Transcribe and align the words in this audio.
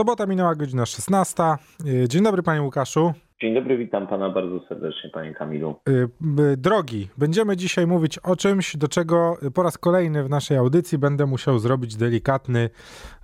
Sobota 0.00 0.26
minęła 0.26 0.54
godzina 0.54 0.86
16. 0.86 1.42
Y, 1.86 2.08
Dzień 2.08 2.22
dobry 2.22 2.42
panie 2.42 2.62
Łukaszu. 2.62 3.12
Dzień 3.42 3.54
dobry, 3.54 3.78
witam 3.78 4.06
pana 4.06 4.30
bardzo 4.30 4.60
serdecznie, 4.68 5.10
panie 5.10 5.34
Kamilu. 5.34 5.74
B- 6.20 6.56
Drogi, 6.56 7.08
będziemy 7.18 7.56
dzisiaj 7.56 7.86
mówić 7.86 8.18
o 8.18 8.36
czymś, 8.36 8.76
do 8.76 8.88
czego 8.88 9.36
po 9.54 9.62
raz 9.62 9.78
kolejny 9.78 10.24
w 10.24 10.30
naszej 10.30 10.56
audycji 10.56 10.98
będę 10.98 11.26
musiał 11.26 11.58
zrobić 11.58 11.96
delikatny 11.96 12.70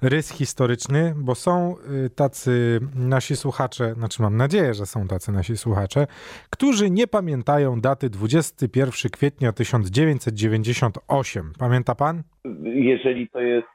rys 0.02 0.30
historyczny, 0.32 1.14
bo 1.16 1.34
są 1.34 1.74
y, 2.06 2.10
tacy 2.10 2.80
nasi 2.94 3.36
słuchacze, 3.36 3.94
znaczy 3.94 4.22
mam 4.22 4.36
nadzieję, 4.36 4.74
że 4.74 4.86
są 4.86 5.08
tacy 5.08 5.32
nasi 5.32 5.56
słuchacze, 5.56 6.06
którzy 6.50 6.90
nie 6.90 7.06
pamiętają 7.06 7.80
daty 7.80 8.10
21 8.10 9.10
kwietnia 9.10 9.52
1998. 9.52 11.52
Pamięta 11.58 11.94
pan? 11.94 12.22
Jeżeli 12.62 13.28
to 13.28 13.40
jest 13.40 13.66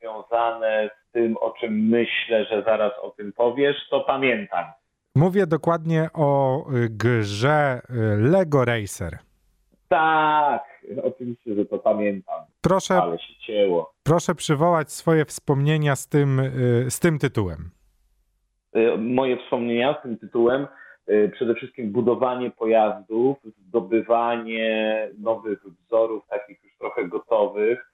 związane 0.00 0.90
z 1.08 1.12
tym, 1.12 1.36
o 1.36 1.50
czym 1.60 1.88
myślę, 1.88 2.44
że 2.44 2.62
zaraz 2.62 2.92
o 3.02 3.10
tym 3.10 3.32
powiesz, 3.32 3.76
to 3.90 4.00
pamiętam. 4.00 4.64
Mówię 5.14 5.46
dokładnie 5.46 6.08
o 6.14 6.60
y, 6.74 6.88
grze 6.90 7.80
y, 7.90 8.16
Lego 8.30 8.64
Racer. 8.64 9.18
Tak, 9.88 10.64
oczywiście, 11.02 11.54
że 11.54 11.64
to 11.66 11.78
pamiętam, 11.78 12.40
Proszę, 12.60 12.94
ale 13.02 13.18
się 13.18 13.34
cięło. 13.40 13.92
proszę 14.02 14.34
przywołać 14.34 14.92
swoje 14.92 15.24
wspomnienia 15.24 15.96
z 15.96 16.08
tym, 16.08 16.38
y, 16.40 16.86
z 16.90 17.00
tym 17.00 17.18
tytułem. 17.18 17.70
Y, 18.76 18.98
Moje 18.98 19.36
wspomnienia 19.36 19.96
z 20.00 20.02
tym 20.02 20.18
tytułem, 20.18 20.66
y, 21.08 21.30
przede 21.34 21.54
wszystkim 21.54 21.92
budowanie 21.92 22.50
pojazdów, 22.50 23.38
zdobywanie 23.68 25.08
nowych 25.18 25.58
wzorów, 25.86 26.26
takich 26.28 26.64
już 26.64 26.78
trochę 26.78 27.08
gotowych, 27.08 27.92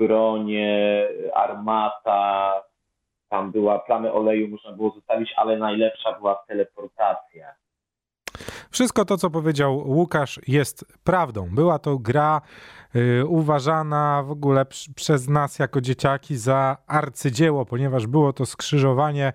bronie, 0.00 1.08
armata, 1.34 2.62
tam 3.28 3.52
była 3.52 3.78
plamy 3.78 4.12
oleju, 4.12 4.48
można 4.48 4.72
było 4.72 4.90
zostawić, 4.90 5.32
ale 5.36 5.56
najlepsza 5.56 6.12
była 6.12 6.34
teleportacja. 6.48 7.54
Wszystko 8.70 9.04
to, 9.04 9.16
co 9.16 9.30
powiedział 9.30 9.76
Łukasz, 9.76 10.40
jest 10.46 10.84
prawdą. 11.04 11.48
Była 11.50 11.78
to 11.78 11.98
gra 11.98 12.40
y, 12.96 13.26
uważana 13.26 14.22
w 14.22 14.30
ogóle 14.30 14.64
pr- 14.64 14.94
przez 14.94 15.28
nas 15.28 15.58
jako 15.58 15.80
dzieciaki 15.80 16.36
za 16.36 16.76
arcydzieło, 16.86 17.66
ponieważ 17.66 18.06
było 18.06 18.32
to 18.32 18.46
skrzyżowanie 18.46 19.32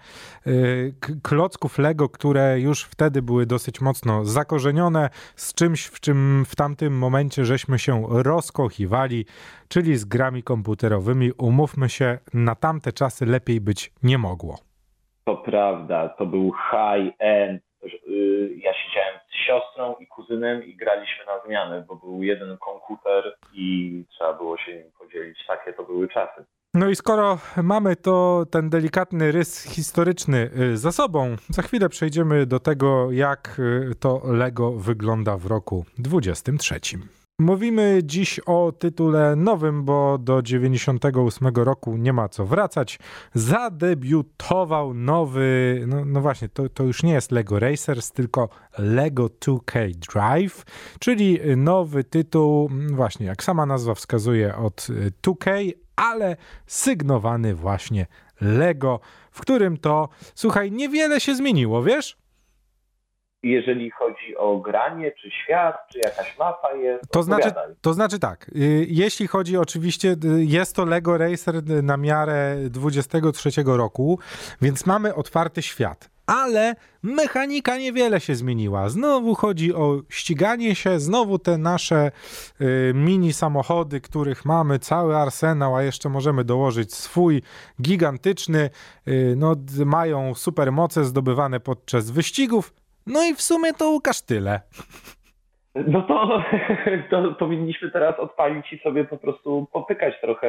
y, 0.47 0.95
klocków 1.23 1.77
Lego, 1.77 2.09
które 2.09 2.59
już 2.59 2.83
wtedy 2.83 3.21
były 3.21 3.45
dosyć 3.45 3.81
mocno 3.81 4.25
zakorzenione 4.25 5.09
z 5.35 5.53
czymś, 5.53 5.85
w 5.85 5.99
czym 5.99 6.45
w 6.45 6.55
tamtym 6.55 6.97
momencie 6.97 7.45
żeśmy 7.45 7.79
się 7.79 8.03
rozkochiwali, 8.09 9.25
czyli 9.67 9.97
z 9.97 10.05
grami 10.05 10.43
komputerowymi. 10.43 11.31
Umówmy 11.37 11.89
się, 11.89 12.17
na 12.33 12.55
tamte 12.55 12.91
czasy 12.93 13.25
lepiej 13.25 13.61
być 13.61 13.91
nie 14.03 14.17
mogło. 14.17 14.57
To 15.25 15.37
prawda, 15.37 16.09
to 16.09 16.25
był 16.25 16.51
high-end. 16.71 17.61
Y, 18.07 18.55
Ja 18.57 18.73
siedziałem 18.73 19.19
z 19.29 19.45
siostrą 19.45 19.95
i 19.99 20.07
kuzynem 20.07 20.63
i 20.63 20.75
graliśmy 20.75 21.25
na 21.25 21.45
zmianę, 21.45 21.85
bo 21.87 21.95
był 21.95 22.23
jeden 22.23 22.57
komputer 22.57 23.35
i 23.53 24.03
trzeba 24.09 24.33
było 24.33 24.57
się 24.57 24.73
nim 24.73 24.91
podzielić. 24.99 25.37
Takie 25.47 25.73
to 25.73 25.83
były 25.83 26.07
czasy. 26.07 26.45
No 26.73 26.89
i 26.89 26.95
skoro 26.95 27.37
mamy 27.63 27.95
to 27.95 28.45
ten 28.51 28.69
delikatny 28.69 29.31
rys 29.31 29.63
historyczny 29.75 30.49
y, 30.59 30.77
za 30.77 30.91
sobą, 30.91 31.35
za 31.49 31.61
chwilę 31.61 31.89
przejdziemy 31.89 32.45
do 32.45 32.59
tego, 32.59 33.11
jak 33.11 33.59
y, 33.59 33.95
to 33.99 34.21
Lego 34.25 34.71
wygląda 34.71 35.37
w 35.37 35.45
roku 35.45 35.85
23. 35.97 36.79
Mówimy 37.39 37.99
dziś 38.03 38.39
o 38.39 38.71
tytule 38.71 39.35
nowym, 39.35 39.83
bo 39.83 40.17
do 40.17 40.41
98 40.41 41.47
roku 41.47 41.97
nie 41.97 42.13
ma 42.13 42.29
co 42.29 42.45
wracać. 42.45 42.99
Zadebiutował 43.33 44.93
nowy, 44.93 45.83
no, 45.87 46.05
no 46.05 46.21
właśnie, 46.21 46.49
to, 46.49 46.69
to 46.69 46.83
już 46.83 47.03
nie 47.03 47.13
jest 47.13 47.31
Lego 47.31 47.59
Racers, 47.59 48.11
tylko 48.11 48.49
Lego 48.77 49.25
2K 49.25 49.91
Drive, 49.91 50.65
czyli 50.99 51.39
nowy 51.57 52.03
tytuł, 52.03 52.67
mm, 52.71 52.95
właśnie 52.95 53.25
jak 53.25 53.43
sama 53.43 53.65
nazwa 53.65 53.95
wskazuje, 53.95 54.55
od 54.55 54.87
y, 54.89 55.11
2K, 55.21 55.71
ale 55.95 56.37
sygnowany 56.67 57.55
właśnie 57.55 58.07
Lego, 58.41 58.99
w 59.31 59.41
którym 59.41 59.77
to, 59.77 60.09
słuchaj, 60.35 60.71
niewiele 60.71 61.19
się 61.19 61.35
zmieniło, 61.35 61.83
wiesz? 61.83 62.24
Jeżeli 63.45 63.91
chodzi 63.91 64.37
o 64.37 64.57
granie, 64.57 65.11
czy 65.21 65.31
świat, 65.31 65.75
czy 65.91 65.99
jakaś 65.99 66.37
mapa 66.39 66.73
jest, 66.73 67.11
To 67.11 67.23
znaczy, 67.23 67.51
to 67.81 67.93
znaczy 67.93 68.19
tak, 68.19 68.49
y, 68.55 68.85
jeśli 68.89 69.27
chodzi 69.27 69.57
oczywiście, 69.57 70.15
y, 70.25 70.45
jest 70.45 70.75
to 70.75 70.85
Lego 70.85 71.17
Racer 71.17 71.55
na 71.83 71.97
miarę 71.97 72.55
23 72.69 73.77
roku, 73.77 74.19
więc 74.61 74.85
mamy 74.85 75.15
otwarty 75.15 75.61
świat. 75.61 76.09
Ale 76.25 76.75
mechanika 77.03 77.77
niewiele 77.77 78.19
się 78.19 78.35
zmieniła. 78.35 78.89
Znowu 78.89 79.35
chodzi 79.35 79.73
o 79.73 80.01
ściganie 80.09 80.75
się, 80.75 80.99
znowu 80.99 81.39
te 81.39 81.57
nasze 81.57 82.11
y, 82.61 82.91
mini 82.95 83.33
samochody, 83.33 84.01
których 84.01 84.45
mamy 84.45 84.79
cały 84.79 85.17
arsenał, 85.17 85.75
a 85.75 85.83
jeszcze 85.83 86.09
możemy 86.09 86.43
dołożyć 86.43 86.93
swój 86.93 87.41
gigantyczny. 87.81 88.69
Y, 89.07 89.33
no, 89.37 89.55
mają 89.85 90.33
supermoce 90.35 91.05
zdobywane 91.05 91.59
podczas 91.59 92.11
wyścigów. 92.11 92.73
No 93.07 93.23
i 93.23 93.35
w 93.35 93.41
sumie 93.41 93.73
to 93.73 93.89
Łukasz 93.89 94.21
tyle. 94.21 94.61
No 95.87 96.01
to, 96.01 96.43
to 97.09 97.31
powinniśmy 97.31 97.91
teraz 97.91 98.19
odpalić 98.19 98.73
i 98.73 98.79
sobie 98.79 99.05
po 99.05 99.17
prostu 99.17 99.67
popykać 99.73 100.21
trochę, 100.21 100.47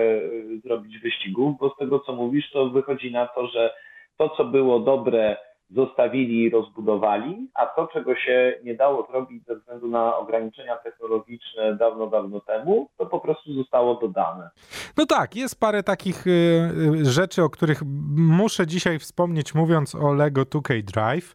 zrobić 0.65 0.99
wyścigów, 0.99 1.59
bo 1.61 1.71
z 1.71 1.77
tego 1.79 2.01
co 2.01 2.13
mówisz, 2.13 2.51
to 2.51 2.71
wychodzi 2.71 3.13
na 3.13 3.27
to, 3.27 3.47
że 3.47 3.75
to 4.17 4.29
co 4.29 4.45
było 4.45 4.81
dobre 4.81 5.37
zostawili 5.71 6.43
i 6.43 6.51
rozbudowali, 6.51 7.49
a 7.55 7.67
to 7.67 7.89
czego 7.93 8.17
się 8.17 8.55
nie 8.65 8.75
dało 8.75 9.07
zrobić 9.11 9.45
ze 9.47 9.57
względu 9.57 9.89
na 9.89 10.17
ograniczenia 10.17 10.77
technologiczne 10.77 11.77
dawno, 11.77 12.07
dawno 12.07 12.41
temu, 12.41 12.89
to 12.99 13.07
po 13.07 13.21
prostu 13.21 13.55
zostało 13.55 13.95
dodane. 13.95 14.51
No 14.97 15.07
tak, 15.07 15.37
jest 15.37 15.61
parę 15.61 15.83
takich 15.83 16.27
y, 16.27 16.31
y, 16.31 17.05
rzeczy, 17.05 17.43
o 17.43 17.51
których 17.51 17.83
muszę 18.17 18.67
dzisiaj 18.67 18.99
wspomnieć, 18.99 19.55
mówiąc 19.55 19.95
o 19.95 20.13
Lego 20.13 20.43
2K 20.43 20.83
Drive. 20.83 21.35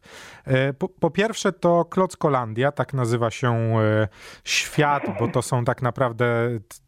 Y, 0.70 0.74
po, 0.74 0.88
po 0.88 1.10
pierwsze 1.10 1.52
to 1.52 1.84
Klockolandia, 1.84 2.72
tak 2.72 2.94
nazywa 2.94 3.30
się 3.30 3.80
y, 3.80 4.08
świat, 4.44 5.02
bo 5.20 5.28
to 5.28 5.42
są 5.42 5.64
tak 5.64 5.82
naprawdę 5.82 6.24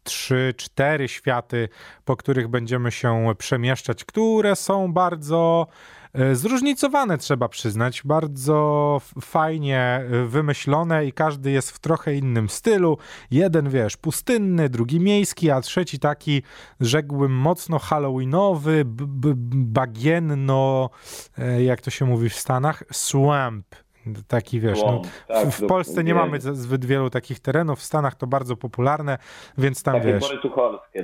trzy, 0.03 0.53
cztery 0.57 1.07
światy, 1.07 1.69
po 2.05 2.15
których 2.15 2.47
będziemy 2.47 2.91
się 2.91 3.33
przemieszczać, 3.37 4.05
które 4.05 4.55
są 4.55 4.93
bardzo 4.93 5.67
zróżnicowane, 6.33 7.17
trzeba 7.17 7.49
przyznać, 7.49 8.01
bardzo 8.05 9.01
fajnie 9.21 10.03
y, 10.23 10.27
wymyślone 10.27 11.05
i 11.05 11.13
każdy 11.13 11.51
jest 11.51 11.71
w 11.71 11.79
trochę 11.79 12.15
innym 12.15 12.49
stylu. 12.49 12.97
Jeden, 13.31 13.69
wiesz, 13.69 13.97
pustynny, 13.97 14.69
drugi 14.69 14.99
miejski, 14.99 15.51
a 15.51 15.61
trzeci 15.61 15.99
taki, 15.99 16.41
rzekłbym, 16.79 17.31
mocno 17.31 17.79
halloweenowy, 17.79 18.83
bagienno, 19.55 20.89
e, 21.37 21.63
jak 21.63 21.81
to 21.81 21.91
się 21.91 22.05
mówi 22.05 22.29
w 22.29 22.35
Stanach, 22.35 22.83
swamp. 22.91 23.84
Taki 24.27 24.59
wiesz, 24.59 24.79
no, 24.85 25.01
tak, 25.27 25.47
w, 25.47 25.61
w 25.61 25.67
Polsce 25.67 26.03
nie 26.03 26.15
mamy 26.15 26.41
zbyt 26.41 26.85
wielu 26.85 27.09
takich 27.09 27.39
terenów, 27.39 27.79
w 27.79 27.83
Stanach 27.83 28.15
to 28.15 28.27
bardzo 28.27 28.55
popularne, 28.57 29.17
więc 29.57 29.83
tam 29.83 29.93
Takie 29.93 30.07
wiesz. 30.07 30.21
bory 30.21 30.37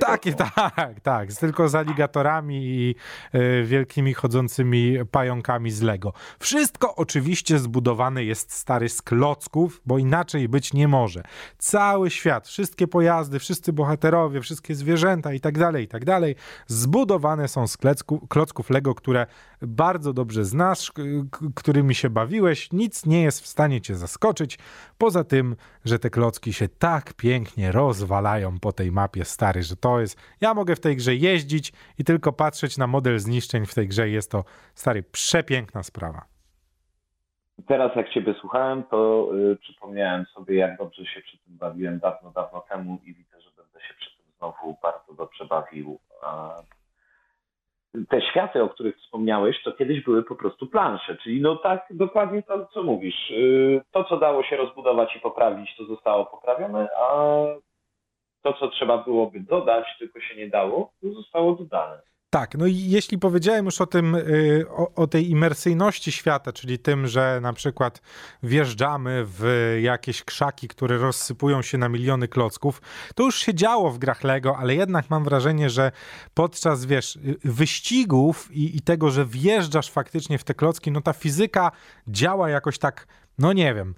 Takie, 0.00 0.32
tak, 0.34 1.00
tak. 1.02 1.32
z- 1.32 1.38
Tylko 1.38 1.68
z 1.68 1.74
aligatorami 1.74 2.64
i 2.64 2.94
e, 3.32 3.62
wielkimi 3.62 4.14
chodzącymi 4.14 4.96
pająkami 5.10 5.70
z 5.70 5.82
Lego. 5.82 6.12
Wszystko 6.38 6.94
oczywiście 6.96 7.58
zbudowane 7.58 8.24
jest 8.24 8.52
stary 8.52 8.88
z 8.88 9.02
klocków, 9.02 9.80
bo 9.86 9.98
inaczej 9.98 10.48
być 10.48 10.72
nie 10.72 10.88
może. 10.88 11.22
Cały 11.58 12.10
świat, 12.10 12.48
wszystkie 12.48 12.88
pojazdy, 12.88 13.38
wszyscy 13.38 13.72
bohaterowie, 13.72 14.40
wszystkie 14.40 14.74
zwierzęta 14.74 15.32
i 15.32 15.40
tak 15.40 15.58
dalej, 15.58 15.84
i 15.84 15.88
tak 15.88 16.04
dalej, 16.04 16.34
zbudowane 16.66 17.48
są 17.48 17.66
z 17.66 17.76
klecku, 17.76 18.26
klocków 18.28 18.70
Lego, 18.70 18.94
które 18.94 19.26
bardzo 19.62 20.12
dobrze 20.12 20.44
znasz, 20.44 20.92
którymi 21.54 21.94
się 21.94 22.10
bawiłeś. 22.10 22.72
Nic 22.72 22.91
nie 23.06 23.22
jest 23.22 23.40
w 23.40 23.46
stanie 23.46 23.80
cię 23.80 23.94
zaskoczyć, 23.94 24.58
poza 24.98 25.24
tym, 25.24 25.56
że 25.84 25.98
te 25.98 26.10
klocki 26.10 26.52
się 26.52 26.68
tak 26.68 27.14
pięknie 27.14 27.72
rozwalają 27.72 28.60
po 28.60 28.72
tej 28.72 28.92
mapie 28.92 29.24
stary, 29.24 29.62
że 29.62 29.76
to 29.76 30.00
jest. 30.00 30.18
Ja 30.40 30.54
mogę 30.54 30.76
w 30.76 30.80
tej 30.80 30.96
grze 30.96 31.14
jeździć 31.14 31.72
i 31.98 32.04
tylko 32.04 32.32
patrzeć 32.32 32.78
na 32.78 32.86
model 32.86 33.18
zniszczeń 33.18 33.66
w 33.66 33.74
tej 33.74 33.88
grze. 33.88 34.08
Jest 34.08 34.30
to 34.30 34.44
stary, 34.74 35.02
przepiękna 35.02 35.82
sprawa. 35.82 36.24
Teraz 37.66 37.96
jak 37.96 38.10
Ciebie 38.10 38.34
słuchałem, 38.40 38.82
to 38.82 39.28
y, 39.52 39.56
przypomniałem 39.56 40.26
sobie, 40.34 40.56
jak 40.56 40.78
dobrze 40.78 41.04
się 41.06 41.20
przy 41.20 41.38
tym 41.38 41.56
bawiłem 41.56 41.98
dawno, 41.98 42.30
dawno 42.30 42.60
temu 42.60 42.98
i 43.04 43.14
widzę, 43.14 43.40
że 43.40 43.50
będę 43.56 43.80
się 43.88 43.94
przy 43.94 44.16
tym 44.16 44.26
znowu 44.38 44.76
bardzo 44.82 45.14
dobrze 45.14 45.44
bawił. 45.44 45.98
A 46.22 46.54
te 48.08 48.20
światy, 48.20 48.62
o 48.62 48.68
których 48.68 48.96
wspomniałeś, 48.96 49.62
to 49.62 49.72
kiedyś 49.72 50.04
były 50.04 50.22
po 50.22 50.34
prostu 50.36 50.66
plansze, 50.66 51.16
czyli 51.16 51.40
no 51.40 51.56
tak 51.56 51.86
dokładnie 51.90 52.42
to, 52.42 52.66
co 52.66 52.82
mówisz. 52.82 53.30
Y, 53.30 53.80
To, 53.92 54.04
co 54.04 54.16
dało 54.16 54.42
się 54.42 54.56
rozbudować 54.56 55.16
i 55.16 55.20
poprawić, 55.20 55.76
to 55.76 55.84
zostało 55.84 56.26
poprawione, 56.26 56.88
a 57.00 57.14
to, 58.42 58.52
co 58.52 58.68
trzeba 58.68 58.98
byłoby 58.98 59.40
dodać, 59.40 59.86
tylko 59.98 60.20
się 60.20 60.36
nie 60.36 60.48
dało, 60.48 60.92
to 61.00 61.08
zostało 61.08 61.52
dodane. 61.52 62.02
Tak, 62.34 62.54
no 62.54 62.66
i 62.66 62.76
jeśli 62.76 63.18
powiedziałem 63.18 63.64
już 63.64 63.80
o 63.80 63.86
tym, 63.86 64.14
y, 64.14 64.64
o, 64.70 64.94
o, 64.94 65.06
tej 65.06 65.30
imersyjności 65.30 66.12
świata, 66.12 66.52
czyli 66.52 66.78
tym, 66.78 67.06
że 67.06 67.38
na 67.42 67.52
przykład 67.52 68.02
wjeżdżamy 68.42 69.24
w 69.26 69.76
jakieś 69.82 70.22
krzaki, 70.22 70.68
które 70.68 70.98
rozsypują 70.98 71.62
się 71.62 71.78
na 71.78 71.88
miliony 71.88 72.28
klocków, 72.28 72.82
to 73.14 73.22
już 73.22 73.38
się 73.38 73.54
działo 73.54 73.90
w 73.90 73.98
grach 73.98 74.24
Lego, 74.24 74.58
ale 74.58 74.74
jednak 74.74 75.10
mam 75.10 75.24
wrażenie, 75.24 75.70
że 75.70 75.92
podczas, 76.34 76.84
wiesz, 76.84 77.16
y, 77.16 77.38
wyścigów 77.44 78.48
i, 78.52 78.76
i 78.76 78.80
tego, 78.80 79.10
że 79.10 79.26
wjeżdżasz 79.26 79.90
faktycznie 79.90 80.38
w 80.38 80.44
te 80.44 80.54
klocki, 80.54 80.90
no 80.90 81.00
ta 81.00 81.12
fizyka 81.12 81.72
działa 82.08 82.50
jakoś 82.50 82.78
tak 82.78 83.06
no 83.38 83.52
nie 83.52 83.74
wiem. 83.74 83.94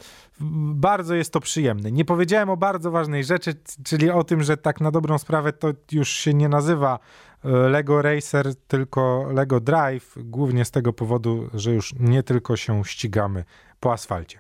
Bardzo 0.75 1.15
jest 1.15 1.33
to 1.33 1.41
przyjemne. 1.41 1.93
Nie 1.93 2.05
powiedziałem 2.05 2.51
o 2.51 2.57
bardzo 2.57 2.91
ważnej 2.91 3.25
rzeczy, 3.25 3.55
czyli 3.85 4.11
o 4.11 4.25
tym, 4.25 4.43
że 4.43 4.57
tak 4.57 4.81
na 4.81 4.91
dobrą 4.91 5.19
sprawę 5.19 5.53
to 5.53 5.69
już 5.93 6.09
się 6.09 6.35
nie 6.35 6.49
nazywa 6.49 6.99
Lego 7.45 8.03
Racer, 8.03 8.55
tylko 8.69 9.27
Lego 9.33 9.61
Drive, 9.61 10.15
głównie 10.17 10.65
z 10.65 10.71
tego 10.71 10.93
powodu, 10.93 11.51
że 11.55 11.73
już 11.73 11.95
nie 12.01 12.23
tylko 12.23 12.57
się 12.57 12.85
ścigamy 12.85 13.45
po 13.81 13.93
asfalcie. 13.93 14.39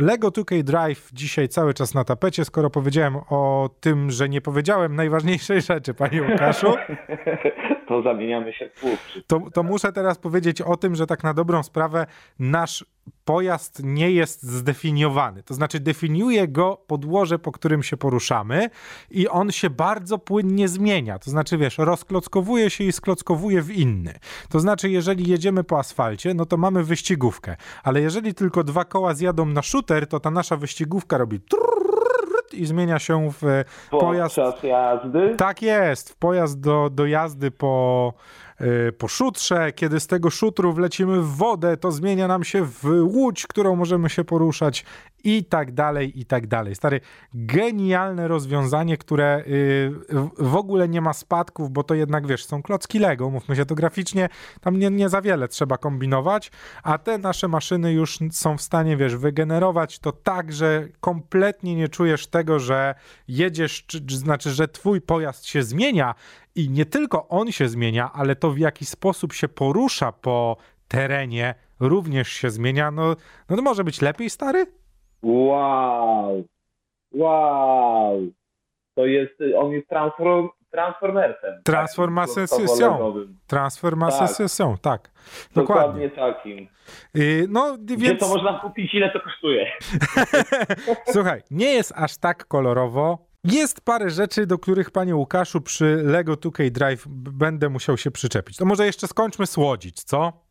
Lego 0.00 0.28
2K 0.28 0.62
Drive 0.62 1.10
dzisiaj 1.12 1.48
cały 1.48 1.74
czas 1.74 1.94
na 1.94 2.04
tapecie, 2.04 2.44
skoro 2.44 2.70
powiedziałem 2.70 3.16
o 3.16 3.70
tym, 3.80 4.10
że 4.10 4.28
nie 4.28 4.40
powiedziałem 4.40 4.96
najważniejszej 4.96 5.62
rzeczy, 5.62 5.94
panie 5.94 6.22
Łukaszu. 6.22 6.74
To 7.90 8.02
zamieniamy 8.02 8.52
się 8.52 8.70
w 8.74 8.78
słów. 8.78 8.98
To, 9.26 9.40
to 9.54 9.62
muszę 9.62 9.92
teraz 9.92 10.18
powiedzieć 10.18 10.62
o 10.62 10.76
tym, 10.76 10.94
że 10.94 11.06
tak 11.06 11.24
na 11.24 11.34
dobrą 11.34 11.62
sprawę 11.62 12.06
nasz 12.38 12.84
pojazd 13.24 13.80
nie 13.84 14.10
jest 14.10 14.42
zdefiniowany. 14.42 15.42
To 15.42 15.54
znaczy 15.54 15.80
definiuje 15.80 16.48
go 16.48 16.84
podłoże, 16.86 17.38
po 17.38 17.52
którym 17.52 17.82
się 17.82 17.96
poruszamy 17.96 18.70
i 19.10 19.28
on 19.28 19.52
się 19.52 19.70
bardzo 19.70 20.18
płynnie 20.18 20.68
zmienia. 20.68 21.18
To 21.18 21.30
znaczy, 21.30 21.58
wiesz, 21.58 21.78
rozklockowuje 21.78 22.70
się 22.70 22.84
i 22.84 22.92
sklockowuje 22.92 23.62
w 23.62 23.70
inny. 23.70 24.14
To 24.48 24.60
znaczy, 24.60 24.90
jeżeli 24.90 25.30
jedziemy 25.30 25.64
po 25.64 25.78
asfalcie, 25.78 26.34
no 26.34 26.46
to 26.46 26.56
mamy 26.56 26.84
wyścigówkę. 26.84 27.56
Ale 27.82 28.00
jeżeli 28.00 28.34
tylko 28.34 28.64
dwa 28.64 28.84
koła 28.84 29.14
zjadą 29.14 29.46
na 29.46 29.62
shooter, 29.62 30.06
to 30.06 30.20
ta 30.20 30.30
nasza 30.30 30.56
wyścigówka 30.56 31.18
robi 31.18 31.40
i 32.54 32.66
zmienia 32.66 32.98
się 32.98 33.30
w 33.32 33.64
pojazd. 33.90 34.36
Podczas 34.36 34.62
jazdy? 34.62 35.34
Tak 35.36 35.62
jest, 35.62 36.10
w 36.10 36.16
pojazd 36.16 36.60
do, 36.60 36.90
do 36.90 37.06
jazdy 37.06 37.50
po 37.50 38.14
po 38.98 39.08
szutrze. 39.08 39.72
Kiedy 39.72 40.00
z 40.00 40.06
tego 40.06 40.30
szutru 40.30 40.72
wlecimy 40.72 41.20
w 41.20 41.26
wodę, 41.26 41.76
to 41.76 41.92
zmienia 41.92 42.28
nam 42.28 42.44
się 42.44 42.64
w 42.64 42.84
łódź, 43.02 43.46
którą 43.46 43.76
możemy 43.76 44.10
się 44.10 44.24
poruszać 44.24 44.84
i 45.24 45.44
tak 45.44 45.72
dalej, 45.72 46.20
i 46.20 46.24
tak 46.24 46.46
dalej. 46.46 46.74
Stary, 46.74 47.00
genialne 47.34 48.28
rozwiązanie, 48.28 48.96
które 48.96 49.44
y, 49.46 49.92
w 50.38 50.56
ogóle 50.56 50.88
nie 50.88 51.00
ma 51.00 51.12
spadków, 51.12 51.70
bo 51.70 51.82
to 51.82 51.94
jednak, 51.94 52.26
wiesz, 52.26 52.44
są 52.44 52.62
klocki 52.62 52.98
Lego, 52.98 53.30
mówmy 53.30 53.56
się 53.56 53.66
to 53.66 53.74
graficznie, 53.74 54.28
tam 54.60 54.78
nie, 54.78 54.90
nie 54.90 55.08
za 55.08 55.22
wiele 55.22 55.48
trzeba 55.48 55.78
kombinować, 55.78 56.50
a 56.82 56.98
te 56.98 57.18
nasze 57.18 57.48
maszyny 57.48 57.92
już 57.92 58.18
są 58.30 58.56
w 58.56 58.62
stanie, 58.62 58.96
wiesz, 58.96 59.16
wygenerować 59.16 59.98
to 59.98 60.12
tak, 60.12 60.52
że 60.52 60.88
kompletnie 61.00 61.74
nie 61.74 61.88
czujesz 61.88 62.26
tego, 62.26 62.58
że 62.58 62.94
jedziesz, 63.28 63.86
czy 63.86 64.16
znaczy, 64.16 64.50
że 64.50 64.68
twój 64.68 65.00
pojazd 65.00 65.46
się 65.46 65.62
zmienia 65.62 66.14
i 66.60 66.70
nie 66.70 66.84
tylko 66.84 67.28
on 67.28 67.52
się 67.52 67.68
zmienia, 67.68 68.10
ale 68.14 68.36
to 68.36 68.50
w 68.50 68.58
jaki 68.58 68.86
sposób 68.86 69.32
się 69.32 69.48
porusza 69.48 70.12
po 70.12 70.56
terenie 70.88 71.54
również 71.80 72.28
się 72.28 72.50
zmienia. 72.50 72.90
No, 72.90 73.16
no 73.48 73.56
to 73.56 73.62
może 73.62 73.84
być 73.84 74.02
lepiej, 74.02 74.30
stary? 74.30 74.66
Wow! 75.22 76.44
Wow! 77.12 78.30
To 78.94 79.06
jest, 79.06 79.32
on 79.58 79.72
jest 79.72 79.88
transform, 79.88 80.48
transformersem. 80.70 81.62
Transformacją. 81.64 82.46
Transformacją, 83.46 84.76
tak. 84.82 85.02
tak. 85.02 85.10
Dokładnie. 85.54 86.08
Dokładnie 86.08 86.10
takim. 86.10 86.68
Yy, 87.14 87.46
no, 87.48 87.76
więc... 87.84 88.02
Gdzie 88.02 88.16
to 88.16 88.28
można 88.28 88.58
kupić, 88.58 88.94
ile 88.94 89.10
to 89.10 89.20
kosztuje? 89.20 89.72
Słuchaj, 91.14 91.42
nie 91.50 91.72
jest 91.72 91.92
aż 91.96 92.16
tak 92.16 92.46
kolorowo, 92.46 93.29
jest 93.44 93.80
parę 93.80 94.10
rzeczy, 94.10 94.46
do 94.46 94.58
których, 94.58 94.90
panie 94.90 95.16
Łukaszu, 95.16 95.60
przy 95.60 96.02
Lego 96.04 96.34
2K 96.34 96.70
Drive 96.70 97.04
będę 97.08 97.68
musiał 97.68 97.96
się 97.96 98.10
przyczepić. 98.10 98.56
To 98.56 98.64
może 98.64 98.86
jeszcze 98.86 99.08
skończmy 99.08 99.46
słodzić, 99.46 100.04
co? 100.04 100.49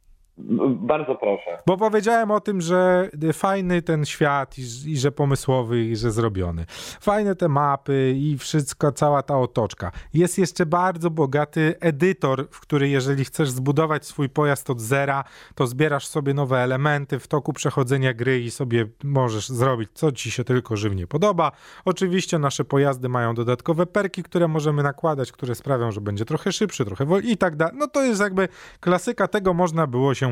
Bardzo 0.70 1.16
proszę. 1.16 1.62
Bo 1.66 1.78
powiedziałem 1.78 2.32
o 2.32 2.40
tym, 2.40 2.62
że 2.62 3.10
fajny 3.34 3.82
ten 3.82 4.06
świat 4.06 4.58
i, 4.58 4.62
i, 4.92 4.98
że 4.98 5.12
pomysłowy 5.12 5.86
i 5.86 5.96
że 5.96 6.12
zrobiony. 6.12 6.66
Fajne 7.02 7.36
te 7.36 7.48
mapy 7.48 8.14
i 8.18 8.38
wszystko, 8.38 8.92
cała 8.92 9.24
ta 9.24 9.38
otoczka. 9.38 9.92
Jest 10.14 10.38
jeszcze 10.38 10.66
bardzo 10.66 11.10
bogaty 11.10 11.76
edytor, 11.80 12.48
w 12.52 12.60
który 12.60 12.90
jeżeli 12.90 13.26
chcesz 13.26 13.50
zbudować 13.50 14.06
swój 14.06 14.30
pojazd 14.30 14.70
od 14.70 14.82
zera, 14.82 15.24
to 15.56 15.68
zbierasz 15.68 16.08
sobie 16.08 16.34
nowe 16.34 16.58
elementy 16.58 17.20
w 17.20 17.28
toku 17.28 17.54
przechodzenia 17.54 18.14
gry 18.14 18.40
i 18.40 18.52
sobie 18.52 18.86
możesz 19.04 19.50
zrobić 19.50 19.90
co 19.94 20.12
ci 20.12 20.32
się 20.32 20.44
tylko 20.44 20.78
żywnie 20.78 21.08
podoba. 21.08 21.52
Oczywiście 21.86 22.40
nasze 22.40 22.66
pojazdy 22.66 23.10
mają 23.10 23.34
dodatkowe 23.34 23.86
perki, 23.86 24.24
które 24.24 24.48
możemy 24.48 24.84
nakładać, 24.84 25.32
które 25.32 25.56
sprawią, 25.56 25.92
że 25.92 26.02
będzie 26.02 26.26
trochę 26.26 26.52
szybszy, 26.52 26.86
trochę 26.86 27.06
wolniej 27.06 27.34
i 27.34 27.38
tak 27.38 27.56
dalej. 27.56 27.76
No 27.78 27.88
to 27.88 28.04
jest 28.04 28.22
jakby 28.22 28.48
klasyka 28.80 29.28
tego 29.28 29.54
można 29.54 29.88
było 29.88 30.14
się 30.14 30.29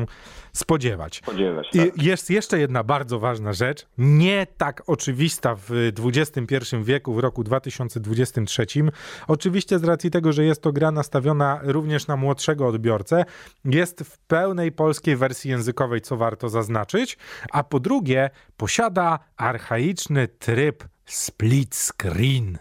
spodziewać. 0.52 1.16
spodziewać 1.16 1.68
tak. 1.72 1.98
I 1.98 2.04
jest 2.04 2.30
jeszcze 2.30 2.58
jedna 2.58 2.84
bardzo 2.84 3.18
ważna 3.18 3.52
rzecz, 3.52 3.86
nie 3.98 4.46
tak 4.56 4.82
oczywista 4.86 5.54
w 5.54 5.70
XXI 6.04 6.56
wieku, 6.82 7.14
w 7.14 7.18
roku 7.18 7.44
2023. 7.44 8.66
Oczywiście 9.28 9.78
z 9.78 9.84
racji 9.84 10.10
tego, 10.10 10.32
że 10.32 10.44
jest 10.44 10.62
to 10.62 10.72
gra 10.72 10.90
nastawiona 10.90 11.60
również 11.62 12.06
na 12.06 12.16
młodszego 12.16 12.66
odbiorcę, 12.66 13.24
jest 13.64 14.00
w 14.00 14.18
pełnej 14.18 14.72
polskiej 14.72 15.16
wersji 15.16 15.50
językowej, 15.50 16.00
co 16.00 16.16
warto 16.16 16.48
zaznaczyć, 16.48 17.18
a 17.52 17.64
po 17.64 17.80
drugie 17.80 18.30
posiada 18.56 19.18
archaiczny 19.36 20.28
tryb 20.28 20.84
split 21.04 21.74
screen. 21.74 22.58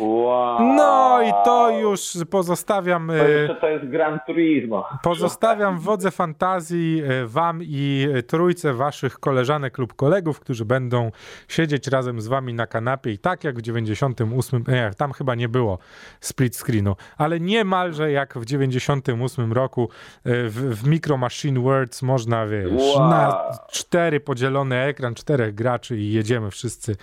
Wow. 0.00 0.74
No 0.76 1.22
i 1.22 1.32
to 1.44 1.70
już 1.80 2.00
pozostawiam. 2.30 3.08
To 3.08 3.28
jeszcze 3.28 3.54
to 3.54 3.68
jest 3.68 3.84
Gran 3.84 4.20
Turismo. 4.26 4.88
Pozostawiam 5.02 5.78
wodze 5.78 6.10
fantazji 6.10 7.02
e, 7.02 7.26
wam 7.26 7.60
i 7.62 8.08
trójce 8.26 8.74
waszych 8.74 9.18
koleżanek 9.18 9.78
lub 9.78 9.94
kolegów, 9.94 10.40
którzy 10.40 10.64
będą 10.64 11.10
siedzieć 11.48 11.86
razem 11.86 12.20
z 12.20 12.28
wami 12.28 12.54
na 12.54 12.66
kanapie 12.66 13.12
i 13.12 13.18
tak 13.18 13.44
jak 13.44 13.58
w 13.58 13.62
98, 13.62 14.64
nie, 14.68 14.90
tam 14.96 15.12
chyba 15.12 15.34
nie 15.34 15.48
było 15.48 15.78
split 16.20 16.56
screenu, 16.56 16.96
ale 17.16 17.40
niemalże 17.40 18.12
jak 18.12 18.38
w 18.38 18.44
98 18.44 19.52
roku 19.52 19.88
w, 20.24 20.80
w 20.82 20.88
Micro 20.88 21.16
Machine 21.16 21.60
Words 21.60 22.02
można, 22.02 22.46
wiesz, 22.46 22.70
wow. 22.72 23.10
na 23.10 23.50
cztery 23.70 24.20
podzielony 24.20 24.76
ekran, 24.76 25.14
czterech 25.14 25.54
graczy 25.54 25.98
i 25.98 26.12
jedziemy 26.12 26.50
wszyscy 26.50 26.96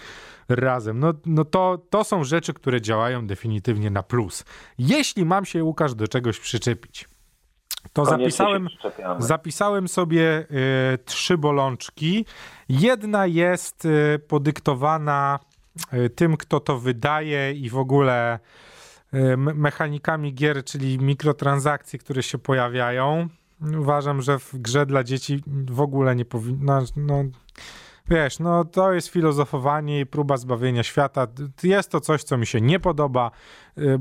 razem. 0.50 1.00
No, 1.00 1.14
no 1.26 1.46
to, 1.46 1.86
to 1.90 2.04
są 2.04 2.24
rzeczy, 2.24 2.54
które 2.54 2.82
działają 2.82 3.28
definitywnie 3.28 3.90
na 3.90 4.04
plus. 4.04 4.46
Jeśli 4.78 5.26
mam 5.26 5.46
się, 5.46 5.64
Łukasz, 5.64 5.96
do 5.96 6.08
czegoś 6.08 6.40
przyczepić, 6.40 7.08
to 7.94 8.06
zapisałem, 8.06 8.68
zapisałem 9.20 9.88
sobie 9.88 10.46
y, 10.94 10.98
trzy 11.06 11.38
bolączki. 11.38 12.26
Jedna 12.70 13.26
jest 13.26 13.86
y, 13.86 14.20
podyktowana 14.28 15.40
y, 15.94 16.10
tym, 16.10 16.38
kto 16.38 16.60
to 16.60 16.80
wydaje 16.80 17.54
i 17.54 17.70
w 17.70 17.78
ogóle 17.78 18.40
mechanikami 19.38 20.34
gier, 20.34 20.64
czyli 20.64 21.00
mikrotransakcji, 21.00 22.00
które 22.00 22.24
się 22.24 22.38
pojawiają. 22.38 23.28
Uważam, 23.80 24.22
że 24.22 24.40
w 24.40 24.56
grze 24.56 24.86
dla 24.86 25.04
dzieci 25.04 25.44
w 25.48 25.82
ogóle 25.82 26.16
nie 26.16 26.26
powinno. 26.26 26.82
No, 26.96 27.24
Wiesz, 28.10 28.40
no 28.40 28.66
to 28.66 28.94
jest 28.94 29.08
filozofowanie 29.08 30.00
i 30.00 30.06
próba 30.06 30.38
zbawienia 30.38 30.84
świata. 30.84 31.28
Jest 31.64 31.92
to 31.92 32.02
coś, 32.02 32.24
co 32.24 32.38
mi 32.38 32.48
się 32.48 32.62
nie 32.62 32.80
podoba. 32.80 33.32
Y, 33.78 34.00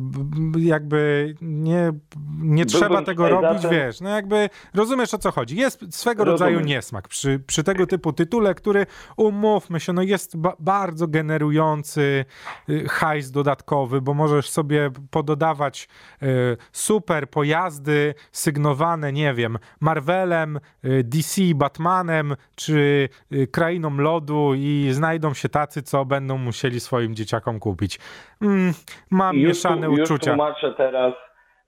jakby 0.59 1.35
nie, 1.41 1.93
nie 2.39 2.67
trzeba 2.67 3.03
tego 3.03 3.29
robić, 3.29 3.63
zatem... 3.63 3.71
wiesz, 3.71 4.01
no 4.01 4.09
jakby 4.11 4.49
rozumiesz 4.75 5.15
o 5.15 5.19
co 5.19 5.31
chodzi. 5.31 5.57
Jest 5.57 5.95
swego 5.95 6.25
Rozumiem. 6.25 6.55
rodzaju 6.55 6.67
niesmak 6.67 7.09
przy, 7.09 7.39
przy 7.47 7.65
tego 7.65 7.87
typu 7.87 8.13
tytule, 8.13 8.55
który 8.55 8.87
umówmy 9.17 9.81
się, 9.81 9.93
no 9.93 10.03
jest 10.03 10.37
ba 10.37 10.57
bardzo 10.59 11.09
generujący 11.09 12.25
y, 12.69 12.89
hajs 12.89 13.31
dodatkowy, 13.31 14.01
bo 14.01 14.15
możesz 14.15 14.51
sobie 14.51 14.91
pododawać 15.11 15.89
y, 16.23 16.27
super 16.73 17.31
pojazdy 17.31 18.15
sygnowane, 18.33 19.13
nie 19.13 19.35
wiem, 19.35 19.59
Marvelem, 19.81 20.61
DC, 21.05 21.43
Batmanem 21.55 22.37
czy 22.55 23.09
Krainą 23.51 23.97
Lodu 23.97 24.55
i 24.55 24.89
znajdą 24.93 25.35
się 25.35 25.49
tacy, 25.49 25.83
co 25.83 26.05
będą 26.05 26.39
musieli 26.39 26.81
swoim 26.81 27.15
dzieciakom 27.15 27.61
kupić. 27.61 27.99
Mm, 28.43 28.73
mam 29.11 29.37
mieszane 29.37 29.49
mieszane 29.49 29.87
już 29.87 30.11
uczucia. 30.11 30.31
Już 30.31 30.39
tłumaczę 30.39 30.75
teraz 30.77 31.15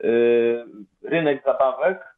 y, 0.05 0.65
rynek 1.03 1.43
zabawek 1.45 2.11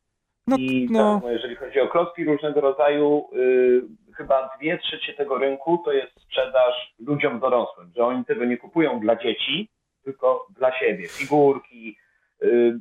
no, 0.46 0.56
i 0.56 0.88
no. 0.90 1.14
Tak, 1.14 1.24
no, 1.24 1.30
jeżeli 1.30 1.56
chodzi 1.56 1.80
o 1.80 1.88
klocki 1.88 2.24
różnego 2.24 2.60
rodzaju, 2.60 3.28
y, 3.36 3.82
chyba 4.16 4.50
dwie 4.58 4.78
trzecie 4.78 5.14
tego 5.14 5.38
rynku 5.38 5.82
to 5.84 5.92
jest 5.92 6.20
sprzedaż 6.20 6.94
ludziom 6.98 7.40
dorosłym, 7.40 7.92
że 7.96 8.04
oni 8.04 8.24
tego 8.24 8.44
nie 8.44 8.56
kupują 8.56 9.00
dla 9.00 9.16
dzieci, 9.16 9.68
tylko 10.04 10.46
dla 10.56 10.78
siebie. 10.78 11.08
Figurki, 11.08 11.96
y, 12.42 12.78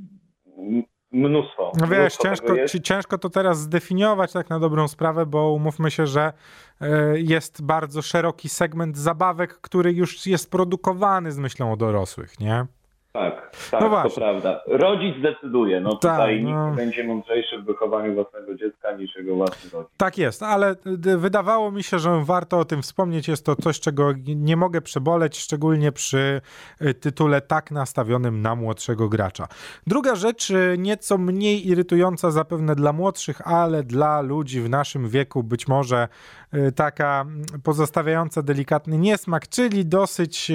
mnóstwo. 1.12 1.72
No 1.80 1.88
wiesz, 1.88 2.20
mnóstwo 2.24 2.56
ciężko, 2.56 2.80
ciężko 2.84 3.18
to 3.18 3.30
teraz 3.30 3.60
zdefiniować 3.60 4.32
tak 4.32 4.50
na 4.50 4.60
dobrą 4.60 4.88
sprawę, 4.88 5.26
bo 5.26 5.52
umówmy 5.52 5.92
się, 5.92 6.08
że 6.08 6.34
e, 6.82 7.20
jest 7.20 7.64
bardzo 7.64 8.02
szeroki 8.02 8.50
segment 8.50 8.98
zabawek, 8.98 9.54
który 9.62 9.94
już 9.94 10.28
jest 10.28 10.52
produkowany 10.52 11.32
z 11.32 11.38
myślą 11.38 11.74
o 11.74 11.78
dorosłych, 11.78 12.40
nie? 12.40 12.66
Tak, 13.14 13.52
tak, 13.72 13.82
no 13.82 14.04
to 14.04 14.10
prawda. 14.10 14.62
Rodzic 14.68 15.22
decyduje. 15.22 15.82
No 15.82 15.96
tak, 15.96 16.12
tutaj 16.12 16.44
no. 16.44 16.66
nikt 16.66 16.78
będzie 16.78 17.04
mądrzejszy 17.04 17.58
w 17.58 17.66
wychowaniu 17.66 18.14
własnego 18.14 18.56
dziecka 18.56 18.92
niż 18.92 19.16
jego 19.16 19.36
własny 19.36 19.70
rodzic. 19.74 19.92
Tak 19.98 20.18
jest, 20.18 20.44
ale 20.44 20.76
wydawało 21.18 21.72
mi 21.72 21.84
się, 21.84 22.00
że 22.00 22.22
warto 22.24 22.60
o 22.60 22.66
tym 22.66 22.82
wspomnieć. 22.82 23.28
Jest 23.28 23.46
to 23.46 23.56
coś, 23.56 23.80
czego 23.80 24.14
nie 24.36 24.58
mogę 24.58 24.82
przeboleć, 24.82 25.40
szczególnie 25.40 25.92
przy 25.92 26.42
y, 26.82 26.94
tytule 26.94 27.42
tak 27.42 27.72
nastawionym 27.72 28.42
na 28.42 28.56
młodszego 28.56 29.10
gracza. 29.10 29.48
Druga 29.88 30.16
rzecz, 30.16 30.50
y, 30.50 30.76
nieco 30.78 31.18
mniej 31.18 31.68
irytująca 31.68 32.32
zapewne 32.32 32.76
dla 32.76 32.94
młodszych, 32.94 33.48
ale 33.48 33.84
dla 33.84 34.22
ludzi 34.22 34.62
w 34.62 34.70
naszym 34.70 35.10
wieku 35.10 35.44
być 35.44 35.68
może 35.68 36.08
y, 36.54 36.72
taka 36.72 37.22
mm, 37.22 37.44
pozostawiająca 37.64 38.42
delikatny 38.42 38.98
niesmak, 38.98 39.48
czyli 39.48 39.86
dosyć, 39.86 40.52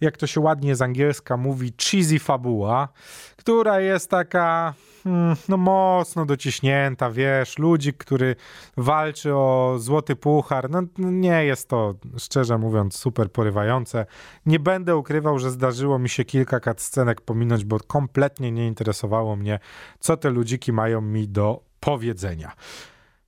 jak 0.00 0.16
to 0.16 0.26
się 0.26 0.40
ładnie 0.40 0.76
z 0.76 0.82
angielska 0.82 1.36
mówi, 1.36 1.73
cheesy 1.76 2.18
fabuła, 2.18 2.88
która 3.36 3.80
jest 3.80 4.10
taka 4.10 4.74
hmm, 5.04 5.36
no 5.48 5.56
mocno 5.56 6.26
dociśnięta, 6.26 7.10
wiesz, 7.10 7.58
ludzi, 7.58 7.92
który 7.92 8.36
walczy 8.76 9.34
o 9.34 9.74
złoty 9.78 10.16
puchar, 10.16 10.70
no 10.70 10.82
nie 10.98 11.44
jest 11.44 11.68
to, 11.68 11.94
szczerze 12.18 12.58
mówiąc, 12.58 12.96
super 12.96 13.32
porywające. 13.32 14.06
Nie 14.46 14.60
będę 14.60 14.96
ukrywał, 14.96 15.38
że 15.38 15.50
zdarzyło 15.50 15.98
mi 15.98 16.08
się 16.08 16.24
kilka 16.24 16.60
cutscenek 16.60 17.20
pominąć, 17.20 17.64
bo 17.64 17.80
kompletnie 17.80 18.52
nie 18.52 18.66
interesowało 18.66 19.36
mnie, 19.36 19.58
co 19.98 20.16
te 20.16 20.30
ludziki 20.30 20.72
mają 20.72 21.00
mi 21.00 21.28
do 21.28 21.60
powiedzenia. 21.80 22.52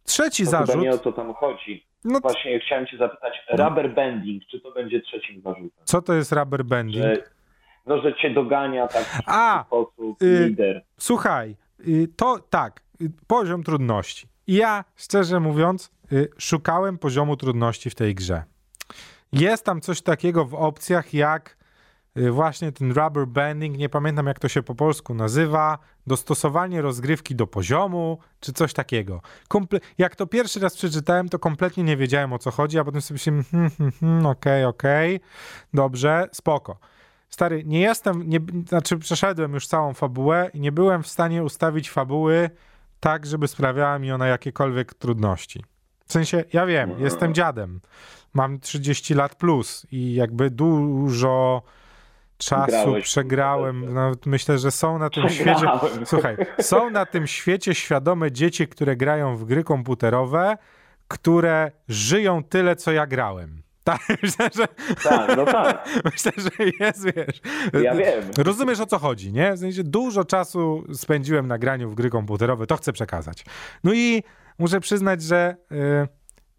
Trzeci 0.04 0.44
to 0.44 0.50
zarzut... 0.50 0.82
nie 0.82 0.90
o 0.90 0.98
to 0.98 1.12
tam 1.12 1.34
chodzi. 1.34 1.86
No 2.04 2.20
Właśnie 2.20 2.60
chciałem 2.60 2.86
cię 2.86 2.96
zapytać, 2.96 3.32
rubber 3.48 3.94
banding, 3.94 4.42
czy 4.50 4.60
to 4.60 4.72
będzie 4.72 5.00
trzecim 5.00 5.42
zarzutem? 5.42 5.84
Co 5.84 6.02
to 6.02 6.14
jest 6.14 6.32
rubber 6.32 6.64
banding? 6.64 7.04
Że 7.04 7.35
no, 7.86 8.02
że 8.02 8.14
cię 8.14 8.30
dogania 8.30 8.88
tak 8.88 9.04
w 9.04 9.20
A, 9.26 9.64
sposób 9.66 10.22
y, 10.22 10.46
lider. 10.48 10.84
Słuchaj, 10.98 11.56
y, 11.88 12.08
to 12.16 12.38
tak, 12.50 12.82
y, 13.02 13.10
poziom 13.26 13.62
trudności. 13.62 14.26
Ja, 14.46 14.84
szczerze 14.96 15.40
mówiąc, 15.40 15.92
szukałem 16.38 16.98
poziomu 16.98 17.36
trudności 17.36 17.90
w 17.90 17.94
tej 17.94 18.14
grze. 18.14 18.42
Jest 19.32 19.64
tam 19.64 19.80
coś 19.80 20.02
takiego 20.02 20.44
w 20.44 20.54
opcjach 20.54 21.14
jak 21.14 21.56
właśnie 22.30 22.72
ten 22.72 22.92
rubber 22.92 23.26
banding, 23.26 23.78
nie 23.78 23.88
pamiętam 23.88 24.26
jak 24.26 24.38
to 24.38 24.48
się 24.48 24.62
po 24.62 24.74
polsku 24.74 25.14
nazywa, 25.14 25.78
dostosowanie 26.06 26.82
rozgrywki 26.82 27.34
do 27.34 27.46
poziomu, 27.46 28.18
czy 28.40 28.52
coś 28.52 28.72
takiego. 28.72 29.20
Komple 29.48 29.80
jak 29.98 30.16
to 30.16 30.26
pierwszy 30.26 30.60
raz 30.60 30.76
przeczytałem, 30.76 31.28
to 31.28 31.38
kompletnie 31.38 31.84
nie 31.84 31.96
wiedziałem 31.96 32.32
o 32.32 32.38
co 32.38 32.50
chodzi, 32.50 32.78
a 32.78 32.84
potem 32.84 33.00
sobie 33.00 33.14
myślałem, 33.14 33.44
hmm, 33.44 33.70
hmm, 33.70 33.92
hmm, 34.00 34.26
okej, 34.26 34.64
okay, 34.64 34.66
okej, 34.66 35.16
okay, 35.16 35.28
dobrze, 35.74 36.28
spoko. 36.32 36.78
Stary, 37.28 37.64
nie 37.64 37.80
jestem, 37.80 38.28
nie, 38.28 38.40
znaczy 38.68 38.98
przeszedłem 38.98 39.54
już 39.54 39.66
całą 39.66 39.94
fabułę 39.94 40.50
i 40.54 40.60
nie 40.60 40.72
byłem 40.72 41.02
w 41.02 41.08
stanie 41.08 41.44
ustawić 41.44 41.90
fabuły 41.90 42.50
tak, 43.00 43.26
żeby 43.26 43.48
sprawiała 43.48 43.98
mi 43.98 44.12
ona 44.12 44.26
jakiekolwiek 44.26 44.94
trudności. 44.94 45.64
W 46.06 46.12
sensie, 46.12 46.44
ja 46.52 46.66
wiem, 46.66 46.94
jestem 46.98 47.34
dziadem, 47.34 47.80
mam 48.34 48.60
30 48.60 49.14
lat 49.14 49.34
plus 49.34 49.86
i 49.90 50.14
jakby 50.14 50.50
dużo 50.50 51.62
czasu 52.38 52.66
Grałeś, 52.66 53.04
przegrałem. 53.04 53.94
No, 53.94 54.12
myślę, 54.26 54.58
że 54.58 54.70
są 54.70 54.98
na 54.98 55.10
tym 55.10 55.28
świecie. 55.28 55.66
Słuchaj, 56.04 56.36
są 56.60 56.90
na 56.90 57.06
tym 57.06 57.26
świecie 57.26 57.74
świadome 57.74 58.32
dzieci, 58.32 58.68
które 58.68 58.96
grają 58.96 59.36
w 59.36 59.44
gry 59.44 59.64
komputerowe, 59.64 60.56
które 61.08 61.70
żyją 61.88 62.44
tyle, 62.44 62.76
co 62.76 62.92
ja 62.92 63.06
grałem. 63.06 63.62
Tak, 63.86 64.00
myślę, 64.22 64.50
że... 64.56 64.68
Tak, 65.02 65.36
no 65.36 65.44
tak. 65.44 65.88
Myślę, 66.12 66.32
że 66.36 66.50
jest, 66.80 67.04
wiesz... 67.04 67.40
Ja 67.82 67.94
wiem. 67.94 68.24
Rozumiesz, 68.38 68.80
o 68.80 68.86
co 68.86 68.98
chodzi, 68.98 69.32
nie? 69.32 69.52
W 69.52 69.58
sensie 69.58 69.84
dużo 69.84 70.24
czasu 70.24 70.84
spędziłem 70.94 71.46
na 71.46 71.58
graniu 71.58 71.90
w 71.90 71.94
gry 71.94 72.10
komputerowe, 72.10 72.66
to 72.66 72.76
chcę 72.76 72.92
przekazać. 72.92 73.44
No 73.84 73.92
i 73.94 74.22
muszę 74.58 74.80
przyznać, 74.80 75.22
że... 75.22 75.56
Yy, 75.70 76.08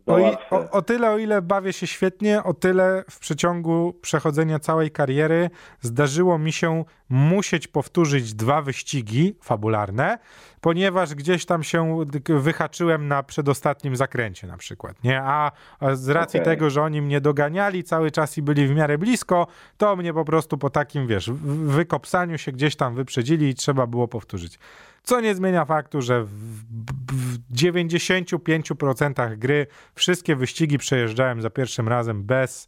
o, 0.08 0.58
o, 0.58 0.72
o, 0.72 0.82
tyle, 0.82 1.12
o 1.12 1.18
ile 1.18 1.42
bawię 1.42 1.74
się 1.74 1.88
świetnie, 1.88 2.44
o 2.44 2.54
tyle 2.54 3.04
w 3.10 3.20
przeciągu 3.20 3.94
przechodzenia 4.02 4.60
całej 4.60 4.92
kariery 4.92 5.50
zdarzyło 5.82 6.38
mi 6.38 6.52
się 6.52 6.84
musieć 7.10 7.68
powtórzyć 7.68 8.34
dwa 8.34 8.62
wyścigi 8.62 9.36
fabularne, 9.42 10.18
ponieważ 10.62 11.16
gdzieś 11.16 11.46
tam 11.46 11.64
się 11.64 12.06
wyhaczyłem 12.28 13.08
na 13.08 13.24
przedostatnim 13.24 13.96
zakręcie 13.96 14.48
na 14.48 14.58
przykład, 14.58 15.04
nie? 15.04 15.22
A, 15.22 15.52
a 15.80 15.96
z 15.96 16.10
racji 16.10 16.40
okay. 16.40 16.56
tego, 16.56 16.70
że 16.70 16.84
oni 16.84 17.02
mnie 17.02 17.22
doganiali 17.22 17.84
cały 17.84 18.12
czas 18.12 18.38
i 18.38 18.42
byli 18.42 18.68
w 18.68 18.76
miarę 18.76 18.98
blisko, 18.98 19.48
to 19.78 19.96
mnie 19.96 20.14
po 20.14 20.26
prostu 20.26 20.58
po 20.58 20.70
takim, 20.70 21.08
wiesz, 21.08 21.32
wykopsaniu 21.66 22.38
się 22.38 22.52
gdzieś 22.52 22.76
tam 22.76 22.96
wyprzedzili 22.96 23.50
i 23.50 23.56
trzeba 23.56 23.88
było 23.88 24.08
powtórzyć. 24.08 24.60
Co 25.08 25.22
nie 25.22 25.36
zmienia 25.36 25.66
faktu, 25.66 26.02
że 26.02 26.24
w, 26.24 26.30
w 27.12 27.54
95% 27.54 29.38
gry 29.38 29.68
wszystkie 29.96 30.36
wyścigi 30.36 30.78
przejeżdżałem 30.78 31.42
za 31.42 31.50
pierwszym 31.50 31.88
razem 31.88 32.24
bez 32.24 32.68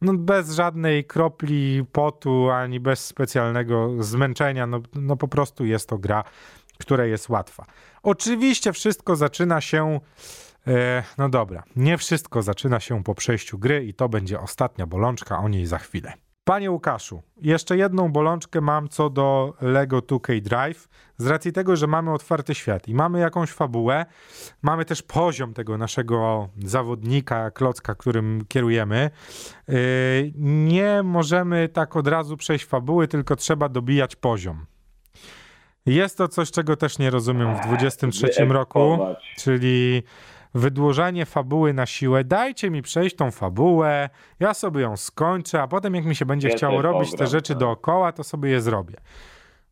no 0.00 0.14
bez 0.14 0.50
żadnej 0.50 1.04
kropli 1.04 1.84
potu, 1.92 2.50
ani 2.50 2.80
bez 2.80 3.06
specjalnego 3.06 4.02
zmęczenia. 4.02 4.66
No, 4.66 4.80
no 4.94 5.16
po 5.16 5.28
prostu 5.28 5.64
jest 5.64 5.88
to 5.88 5.98
gra, 5.98 6.24
która 6.78 7.04
jest 7.04 7.28
łatwa. 7.28 7.66
Oczywiście 8.02 8.72
wszystko 8.72 9.16
zaczyna 9.16 9.60
się. 9.60 10.00
E, 10.66 11.02
no 11.18 11.28
dobra, 11.28 11.62
nie 11.76 11.98
wszystko 11.98 12.42
zaczyna 12.42 12.80
się 12.80 13.04
po 13.04 13.14
przejściu 13.14 13.58
gry 13.58 13.84
i 13.84 13.94
to 13.94 14.08
będzie 14.08 14.40
ostatnia 14.40 14.86
bolączka, 14.86 15.38
o 15.38 15.48
niej 15.48 15.66
za 15.66 15.78
chwilę. 15.78 16.12
Panie 16.48 16.70
Łukaszu, 16.70 17.22
jeszcze 17.42 17.76
jedną 17.76 18.12
bolączkę 18.12 18.60
mam 18.60 18.88
co 18.88 19.10
do 19.10 19.54
Lego 19.60 19.98
2K 19.98 20.40
Drive. 20.40 20.88
Z 21.16 21.26
racji 21.26 21.52
tego, 21.52 21.76
że 21.76 21.86
mamy 21.86 22.12
otwarty 22.12 22.54
świat 22.54 22.88
i 22.88 22.94
mamy 22.94 23.18
jakąś 23.18 23.50
fabułę, 23.50 24.06
mamy 24.62 24.84
też 24.84 25.02
poziom 25.02 25.54
tego 25.54 25.78
naszego 25.78 26.48
zawodnika, 26.64 27.50
klocka, 27.50 27.94
którym 27.94 28.44
kierujemy. 28.48 29.10
Yy, 29.68 29.76
nie 30.38 31.02
możemy 31.04 31.68
tak 31.68 31.96
od 31.96 32.08
razu 32.08 32.36
przejść 32.36 32.64
fabuły, 32.64 33.08
tylko 33.08 33.36
trzeba 33.36 33.68
dobijać 33.68 34.16
poziom. 34.16 34.66
Jest 35.86 36.18
to 36.18 36.28
coś, 36.28 36.50
czego 36.50 36.76
też 36.76 36.98
nie 36.98 37.10
rozumiem 37.10 37.56
w 37.56 37.60
23 37.60 38.44
roku, 38.44 38.98
czyli 39.38 40.02
wydłużanie 40.56 41.26
fabuły 41.26 41.72
na 41.72 41.86
siłę. 41.86 42.24
Dajcie 42.24 42.70
mi 42.70 42.82
przejść 42.82 43.16
tą 43.16 43.30
fabułę, 43.30 44.10
ja 44.40 44.54
sobie 44.54 44.80
ją 44.80 44.96
skończę, 44.96 45.62
a 45.62 45.68
potem 45.68 45.94
jak 45.94 46.04
mi 46.04 46.16
się 46.16 46.26
będzie 46.26 46.48
ja 46.48 46.56
chciało 46.56 46.82
robić 46.82 47.16
te 47.16 47.26
rzeczy 47.26 47.52
tak. 47.52 47.58
dookoła, 47.60 48.12
to 48.12 48.24
sobie 48.24 48.50
je 48.50 48.60
zrobię. 48.60 48.96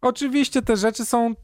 Oczywiście 0.05 0.63
te 0.63 0.77
rzeczy 0.77 1.05
są 1.05 1.35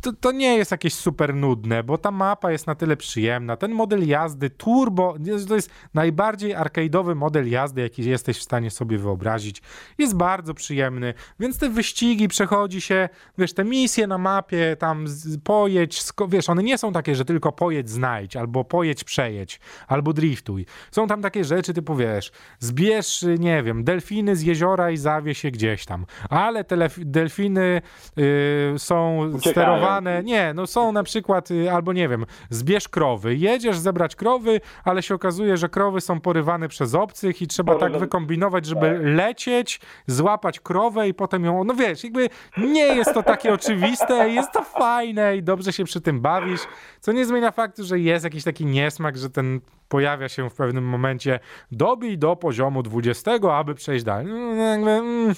to, 0.00 0.12
to 0.12 0.32
nie 0.32 0.56
jest 0.56 0.70
jakieś 0.70 0.94
super 0.94 1.34
nudne, 1.34 1.82
bo 1.84 1.98
ta 1.98 2.10
mapa 2.10 2.52
jest 2.52 2.66
na 2.66 2.74
tyle 2.74 2.96
przyjemna. 2.96 3.56
Ten 3.56 3.72
model 3.72 4.08
jazdy 4.08 4.50
turbo, 4.50 5.16
to 5.48 5.54
jest 5.54 5.70
najbardziej 5.94 6.56
arcade'owy 6.56 7.14
model 7.14 7.50
jazdy, 7.50 7.80
jaki 7.80 8.04
jesteś 8.04 8.38
w 8.38 8.42
stanie 8.42 8.70
sobie 8.70 8.98
wyobrazić. 8.98 9.62
Jest 9.98 10.16
bardzo 10.16 10.54
przyjemny, 10.54 11.14
więc 11.40 11.58
te 11.58 11.68
wyścigi 11.68 12.28
przechodzi 12.28 12.80
się, 12.80 13.08
wiesz, 13.38 13.52
te 13.52 13.64
misje 13.64 14.06
na 14.06 14.18
mapie, 14.18 14.76
tam 14.78 15.06
pojedź, 15.44 16.02
wiesz, 16.28 16.48
one 16.48 16.62
nie 16.62 16.78
są 16.78 16.92
takie, 16.92 17.14
że 17.14 17.24
tylko 17.24 17.52
pojedź, 17.52 17.90
znajdź, 17.90 18.36
albo 18.36 18.64
pojedź, 18.64 19.04
przejedź, 19.04 19.60
albo 19.88 20.12
driftuj. 20.12 20.66
Są 20.90 21.06
tam 21.06 21.22
takie 21.22 21.44
rzeczy 21.44 21.74
typu, 21.74 21.96
wiesz, 21.96 22.32
zbierz, 22.58 23.24
nie 23.38 23.62
wiem, 23.62 23.84
delfiny 23.84 24.36
z 24.36 24.42
jeziora 24.42 24.90
i 24.90 24.96
zawie 24.96 25.34
się 25.34 25.50
gdzieś 25.50 25.84
tam, 25.84 26.06
ale 26.30 26.64
te 26.64 26.88
delfiny 26.98 27.77
yy, 28.16 28.78
są 28.78 29.18
Uciekają. 29.18 29.52
sterowane 29.52 30.22
nie, 30.22 30.52
no 30.54 30.66
są 30.66 30.92
na 30.92 31.02
przykład, 31.02 31.50
y, 31.50 31.72
albo 31.72 31.92
nie 31.92 32.08
wiem, 32.08 32.26
zbierz 32.50 32.88
krowy, 32.88 33.36
jedziesz 33.36 33.78
zebrać 33.78 34.16
krowy, 34.16 34.60
ale 34.84 35.02
się 35.02 35.14
okazuje, 35.14 35.56
że 35.56 35.68
krowy 35.68 36.00
są 36.00 36.20
porywane 36.20 36.68
przez 36.68 36.94
obcych 36.94 37.42
i 37.42 37.46
trzeba 37.46 37.74
tak 37.74 37.98
wykombinować, 37.98 38.66
żeby 38.66 38.90
tak. 38.90 38.98
lecieć, 39.02 39.80
złapać 40.06 40.60
krowę 40.60 41.08
i 41.08 41.14
potem 41.14 41.44
ją, 41.44 41.64
no 41.64 41.74
wiesz, 41.74 42.04
jakby 42.04 42.28
nie 42.58 42.86
jest 42.86 43.14
to 43.14 43.22
takie 43.22 43.52
oczywiste, 43.52 44.30
jest 44.30 44.52
to 44.52 44.64
fajne 44.64 45.36
i 45.36 45.42
dobrze 45.42 45.72
się 45.72 45.84
przy 45.84 46.00
tym 46.00 46.20
bawisz, 46.20 46.60
co 47.00 47.12
nie 47.12 47.26
zmienia 47.26 47.50
faktu, 47.50 47.84
że 47.84 47.98
jest 47.98 48.24
jakiś 48.24 48.44
taki 48.44 48.66
niesmak, 48.66 49.16
że 49.16 49.30
ten 49.30 49.60
pojawia 49.88 50.28
się 50.28 50.50
w 50.50 50.54
pewnym 50.54 50.84
momencie 50.84 51.40
dobij 51.72 52.18
do 52.18 52.36
poziomu 52.36 52.82
20, 52.82 53.30
aby 53.52 53.74
przejść 53.74 54.04
dalej. 54.04 54.26
No, 54.26 54.62
jakby, 54.62 54.90
mm, 54.90 55.34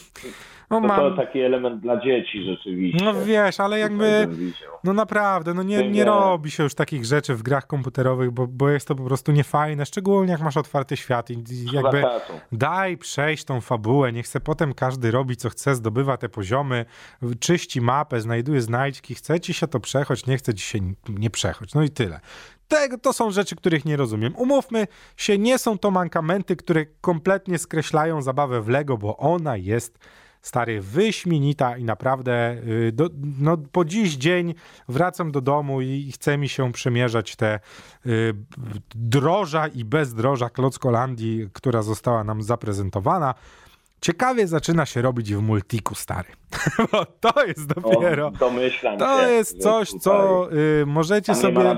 No, 0.71 0.81
mam... 0.81 1.01
to 1.01 1.17
taki 1.17 1.41
element 1.41 1.81
dla 1.81 2.01
dzieci 2.01 2.45
rzeczywiście. 2.45 3.05
No 3.05 3.25
wiesz, 3.25 3.61
ale 3.61 3.79
jakby, 3.79 4.29
no 4.85 4.93
naprawdę, 4.93 5.55
no 5.55 5.63
nie, 5.63 5.91
nie 5.91 6.05
robi 6.05 6.51
się 6.51 6.63
już 6.63 6.75
takich 6.75 7.05
rzeczy 7.05 7.35
w 7.35 7.43
grach 7.43 7.67
komputerowych, 7.67 8.31
bo, 8.31 8.47
bo 8.47 8.71
jest 8.71 8.89
to 8.89 8.95
po 8.95 9.05
prostu 9.05 9.33
niefajne, 9.33 9.87
szczególnie 9.87 10.33
jak 10.33 10.41
masz 10.41 10.57
otwarty 10.57 10.97
świat 10.97 11.31
i 11.31 11.45
jakby 11.73 12.05
daj 12.53 12.97
przejść 12.97 13.45
tą 13.45 13.61
fabułę, 13.61 14.13
niech 14.13 14.29
se 14.29 14.41
potem 14.41 14.75
każdy 14.75 15.11
robi 15.11 15.37
co 15.37 15.49
chce, 15.49 15.75
zdobywa 15.75 16.17
te 16.17 16.29
poziomy, 16.29 16.85
czyści 17.41 17.81
mapę, 17.81 18.21
znajduje 18.21 18.61
znajdźki, 18.61 19.15
chce 19.15 19.41
ci 19.41 19.55
się 19.55 19.67
to 19.67 19.81
przechodzić, 19.81 20.27
nie 20.27 20.37
chce 20.37 20.55
ci 20.55 20.65
się 20.65 20.79
nie 21.09 21.31
przechodzić, 21.31 21.75
no 21.75 21.83
i 21.83 21.91
tyle. 21.91 22.21
Tego, 22.69 22.99
to 22.99 23.13
są 23.13 23.31
rzeczy, 23.31 23.57
których 23.57 23.85
nie 23.85 23.97
rozumiem. 23.97 24.37
Umówmy 24.37 24.87
się, 25.17 25.39
nie 25.39 25.59
są 25.59 25.79
to 25.79 25.91
mankamenty, 25.91 26.57
które 26.57 26.87
kompletnie 27.01 27.59
skreślają 27.59 28.23
zabawę 28.23 28.61
w 28.63 28.69
Lego, 28.69 28.99
bo 28.99 29.17
ona 29.17 29.57
jest 29.57 29.99
stary, 30.43 30.81
wyśmienita 30.81 31.77
i 31.77 31.85
naprawdę 31.85 32.57
y, 32.89 32.93
do, 32.93 33.11
no, 33.39 33.57
po 33.57 33.85
dziś 33.85 34.17
dzień 34.17 34.55
wracam 34.89 35.33
do 35.33 35.41
domu 35.41 35.81
i 35.81 36.13
chce 36.13 36.39
mi 36.39 36.49
się 36.49 36.73
przemierzać 36.73 37.37
te 37.37 37.61
y, 38.07 38.35
droża 38.95 39.67
i 39.67 39.85
bezdroża 39.85 40.51
Klockolandii, 40.51 41.49
która 41.53 41.83
została 41.83 42.25
nam 42.25 42.43
zaprezentowana. 42.43 43.35
Ciekawie 44.01 44.47
zaczyna 44.47 44.87
się 44.87 45.03
robić 45.03 45.35
w 45.35 45.43
multiku, 45.43 45.95
stary. 45.95 46.29
Bo 46.93 47.07
to 47.21 47.47
jest 47.47 47.67
dopiero. 47.67 48.27
O, 48.27 48.31
domyślam 48.31 48.99
to 48.99 49.23
się, 49.23 49.29
jest 49.29 49.59
coś, 49.59 49.91
co 49.91 50.49
y, 50.53 50.87
możecie 50.87 51.35
sobie. 51.35 51.59
Nie 51.59 51.65
ma 51.65 51.75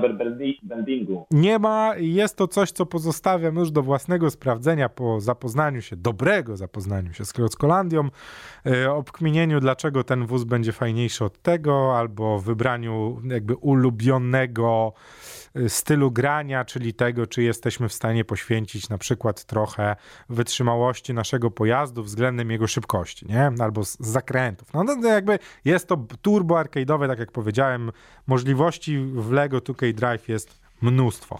bendingu. 0.63 1.25
Nie 1.31 1.59
ma. 1.59 1.93
Jest 1.97 2.37
to 2.37 2.47
coś, 2.47 2.71
co 2.71 2.85
pozostawiam 2.85 3.55
już 3.55 3.71
do 3.71 3.81
własnego 3.81 4.31
sprawdzenia 4.31 4.89
po 4.89 5.21
zapoznaniu 5.21 5.81
się, 5.81 5.95
dobrego 5.95 6.57
zapoznaniu 6.57 7.13
się 7.13 7.25
z 7.25 7.33
Klockolandią, 7.33 8.09
y, 8.67 8.91
obkminieniu, 8.91 9.59
dlaczego 9.59 10.03
ten 10.03 10.25
wóz 10.25 10.43
będzie 10.43 10.71
fajniejszy 10.71 11.25
od 11.25 11.41
tego, 11.41 11.97
albo 11.97 12.39
wybraniu 12.39 13.21
jakby 13.25 13.55
ulubionego 13.55 14.93
stylu 15.67 16.11
grania, 16.11 16.65
czyli 16.65 16.93
tego, 16.93 17.27
czy 17.27 17.43
jesteśmy 17.43 17.89
w 17.89 17.93
stanie 17.93 18.25
poświęcić 18.25 18.89
na 18.89 18.97
przykład 18.97 19.45
trochę 19.45 19.95
wytrzymałości 20.29 21.13
naszego 21.13 21.51
pojazdu 21.51 22.03
względem 22.03 22.51
jego 22.51 22.67
szybkości, 22.67 23.25
nie? 23.29 23.51
Albo 23.59 23.85
z 23.85 23.97
zakrętów. 23.99 24.73
No 24.73 24.85
to 24.85 25.07
jakby 25.07 25.39
jest 25.65 25.87
to 25.87 25.97
turbo 26.21 26.55
arcade'owe, 26.55 27.07
tak 27.07 27.19
jak 27.19 27.31
powiedziałem, 27.31 27.91
możliwości 28.27 28.97
w 28.97 29.31
LEGO 29.31 29.57
2K 29.57 29.93
Drive 29.93 30.29
jest 30.29 30.61
mnóstwo. 30.81 31.39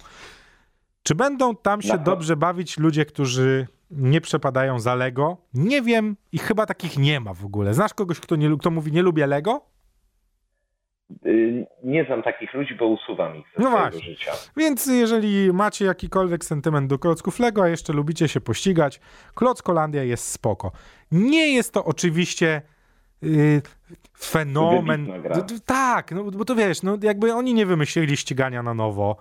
Czy 1.03 1.15
będą 1.15 1.55
tam 1.55 1.81
się 1.81 1.97
dobrze 1.97 2.35
bawić 2.35 2.77
ludzie, 2.77 3.05
którzy 3.05 3.67
nie 3.91 4.21
przepadają 4.21 4.79
za 4.79 4.95
Lego? 4.95 5.37
Nie 5.53 5.81
wiem 5.81 6.15
i 6.31 6.37
chyba 6.37 6.65
takich 6.65 6.97
nie 6.97 7.19
ma 7.19 7.33
w 7.33 7.45
ogóle. 7.45 7.73
Znasz 7.73 7.93
kogoś, 7.93 8.19
kto, 8.19 8.35
nie, 8.35 8.57
kto 8.57 8.71
mówi 8.71 8.91
nie 8.91 9.01
lubię 9.01 9.27
Lego? 9.27 9.72
Y, 11.25 11.65
nie 11.83 12.05
znam 12.05 12.23
takich 12.23 12.53
ludzi, 12.53 12.75
bo 12.75 12.87
usuwam 12.87 13.35
ich 13.35 13.45
ze 13.57 13.63
no 13.63 13.69
swojego 13.69 13.89
właśnie. 13.89 14.11
życia. 14.11 14.31
Więc 14.57 14.85
jeżeli 14.85 15.53
macie 15.53 15.85
jakikolwiek 15.85 16.45
sentyment 16.45 16.89
do 16.89 16.99
klocków 16.99 17.39
Lego, 17.39 17.63
a 17.63 17.67
jeszcze 17.67 17.93
lubicie 17.93 18.27
się 18.27 18.41
pościgać, 18.41 18.99
Klockolandia 19.35 20.03
jest 20.03 20.31
spoko. 20.31 20.71
Nie 21.11 21.53
jest 21.53 21.73
to 21.73 21.85
oczywiście 21.85 22.61
yy, 23.21 23.61
fenomen. 24.19 25.07
Tak, 25.65 26.11
no, 26.11 26.23
bo 26.23 26.45
to 26.45 26.55
wiesz, 26.55 26.83
no, 26.83 26.97
jakby 27.01 27.33
oni 27.33 27.53
nie 27.53 27.65
wymyślili 27.65 28.17
ścigania 28.17 28.63
na 28.63 28.73
nowo. 28.73 29.17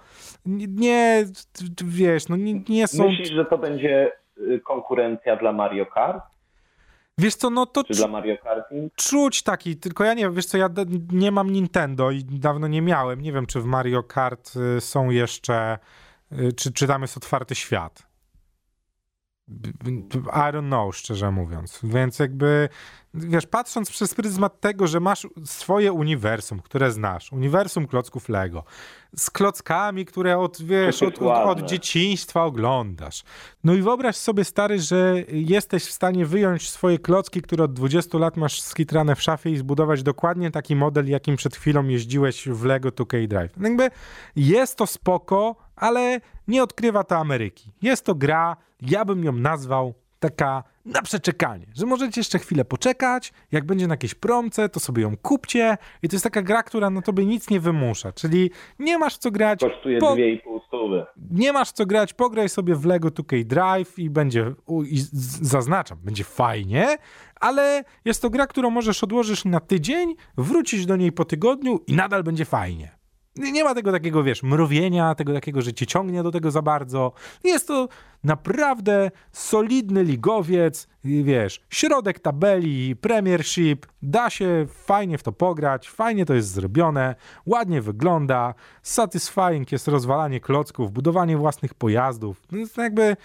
Nie, 0.46 1.24
wiesz, 1.84 2.28
no 2.28 2.36
nie, 2.36 2.54
nie 2.68 2.88
są... 2.88 3.08
Myślisz, 3.08 3.32
że 3.32 3.44
to 3.44 3.58
będzie 3.58 4.12
y, 4.38 4.60
konkurencja 4.64 5.36
dla 5.36 5.52
Mario 5.52 5.86
Kart? 5.86 6.31
Wiesz 7.18 7.34
co, 7.34 7.50
no 7.50 7.66
to... 7.66 7.84
Czy 7.84 7.94
dla 7.94 8.08
Mario 8.08 8.36
Kart? 8.38 8.68
Czuć 8.96 9.42
taki, 9.42 9.76
tylko 9.76 10.04
ja 10.04 10.14
nie 10.14 10.22
wiem, 10.22 10.34
wiesz 10.34 10.46
co, 10.46 10.58
ja 10.58 10.68
nie 11.12 11.32
mam 11.32 11.50
Nintendo 11.50 12.10
i 12.10 12.24
dawno 12.24 12.68
nie 12.68 12.82
miałem. 12.82 13.20
Nie 13.20 13.32
wiem, 13.32 13.46
czy 13.46 13.60
w 13.60 13.64
Mario 13.64 14.02
Kart 14.02 14.52
y, 14.76 14.80
są 14.80 15.10
jeszcze, 15.10 15.78
y, 16.32 16.52
czy, 16.52 16.72
czy 16.72 16.86
tam 16.86 17.02
jest 17.02 17.16
otwarty 17.16 17.54
świat. 17.54 18.11
I 20.26 20.52
don't 20.52 20.66
know, 20.66 20.96
szczerze 20.96 21.30
mówiąc. 21.30 21.80
Więc 21.82 22.18
jakby 22.18 22.68
wiesz, 23.14 23.46
patrząc 23.46 23.90
przez 23.90 24.14
pryzmat 24.14 24.60
tego, 24.60 24.86
że 24.86 25.00
masz 25.00 25.26
swoje 25.44 25.92
uniwersum, 25.92 26.60
które 26.60 26.92
znasz, 26.92 27.32
uniwersum 27.32 27.86
klocków 27.86 28.28
Lego, 28.28 28.64
z 29.16 29.30
klockami, 29.30 30.04
które 30.04 30.38
od, 30.38 30.62
wiesz, 30.62 31.02
od, 31.02 31.22
od, 31.22 31.22
od, 31.22 31.62
dzieciństwa 31.62 32.44
oglądasz. 32.44 33.24
No 33.64 33.74
i 33.74 33.82
wyobraź 33.82 34.16
sobie, 34.16 34.44
stary, 34.44 34.78
że 34.78 35.24
jesteś 35.28 35.84
w 35.84 35.92
stanie 35.92 36.26
wyjąć 36.26 36.70
swoje 36.70 36.98
klocki, 36.98 37.42
które 37.42 37.64
od 37.64 37.72
20 37.72 38.18
lat 38.18 38.36
masz 38.36 38.62
skitrane 38.62 39.16
w 39.16 39.22
szafie 39.22 39.50
i 39.50 39.56
zbudować 39.56 40.02
dokładnie 40.02 40.50
taki 40.50 40.76
model, 40.76 41.08
jakim 41.08 41.36
przed 41.36 41.56
chwilą 41.56 41.88
jeździłeś 41.88 42.48
w 42.48 42.64
Lego 42.64 42.88
2K 42.88 43.28
Drive. 43.28 43.52
No 43.56 43.68
jakby 43.68 43.90
jest 44.36 44.76
to 44.76 44.86
spoko, 44.86 45.56
ale 45.82 46.20
nie 46.48 46.62
odkrywa 46.62 47.04
to 47.04 47.16
Ameryki. 47.16 47.70
Jest 47.82 48.04
to 48.04 48.14
gra, 48.14 48.56
ja 48.80 49.04
bym 49.04 49.24
ją 49.24 49.32
nazwał 49.32 49.94
taka 50.20 50.64
na 50.84 51.02
przeczekanie, 51.02 51.66
że 51.74 51.86
możecie 51.86 52.20
jeszcze 52.20 52.38
chwilę 52.38 52.64
poczekać, 52.64 53.32
jak 53.52 53.66
będzie 53.66 53.86
na 53.86 53.92
jakieś 53.92 54.14
promce, 54.14 54.68
to 54.68 54.80
sobie 54.80 55.02
ją 55.02 55.16
kupcie 55.16 55.76
i 56.02 56.08
to 56.08 56.14
jest 56.16 56.24
taka 56.24 56.42
gra, 56.42 56.62
która 56.62 56.90
na 56.90 57.02
tobie 57.02 57.26
nic 57.26 57.50
nie 57.50 57.60
wymusza, 57.60 58.12
czyli 58.12 58.50
nie 58.78 58.98
masz 58.98 59.18
co 59.18 59.30
grać... 59.30 59.60
Kosztuje 59.60 59.98
po... 59.98 60.14
2,5 60.14 60.66
stówy. 60.66 61.06
Nie 61.30 61.52
masz 61.52 61.72
co 61.72 61.86
grać, 61.86 62.14
pograj 62.14 62.48
sobie 62.48 62.74
w 62.74 62.86
LEGO 62.86 63.08
2K 63.08 63.44
Drive 63.44 63.98
i 63.98 64.10
będzie, 64.10 64.54
i 64.90 65.02
zaznaczam, 65.42 65.98
będzie 65.98 66.24
fajnie, 66.24 66.96
ale 67.40 67.84
jest 68.04 68.22
to 68.22 68.30
gra, 68.30 68.46
którą 68.46 68.70
możesz 68.70 69.04
odłożyć 69.04 69.44
na 69.44 69.60
tydzień, 69.60 70.14
wrócić 70.36 70.86
do 70.86 70.96
niej 70.96 71.12
po 71.12 71.24
tygodniu 71.24 71.80
i 71.86 71.92
nadal 71.92 72.22
będzie 72.22 72.44
fajnie. 72.44 73.01
Nie 73.36 73.64
ma 73.64 73.74
tego 73.74 73.92
takiego, 73.92 74.22
wiesz, 74.22 74.42
mrowienia, 74.42 75.14
tego 75.14 75.32
takiego, 75.32 75.62
że 75.62 75.72
cię 75.72 75.86
ciągnie 75.86 76.22
do 76.22 76.30
tego 76.30 76.50
za 76.50 76.62
bardzo. 76.62 77.12
Jest 77.44 77.68
to 77.68 77.88
naprawdę 78.24 79.10
solidny 79.32 80.04
ligowiec, 80.04 80.88
wiesz, 81.04 81.60
środek 81.70 82.18
tabeli, 82.18 82.96
premiership, 82.96 83.86
da 84.02 84.30
się 84.30 84.66
fajnie 84.68 85.18
w 85.18 85.22
to 85.22 85.32
pograć, 85.32 85.90
fajnie 85.90 86.26
to 86.26 86.34
jest 86.34 86.48
zrobione, 86.48 87.14
ładnie 87.46 87.82
wygląda, 87.82 88.54
satisfying 88.82 89.72
jest 89.72 89.88
rozwalanie 89.88 90.40
klocków, 90.40 90.92
budowanie 90.92 91.36
własnych 91.36 91.74
pojazdów. 91.74 92.42
No 92.52 92.58
jest 92.58 92.76
jakby, 92.76 93.16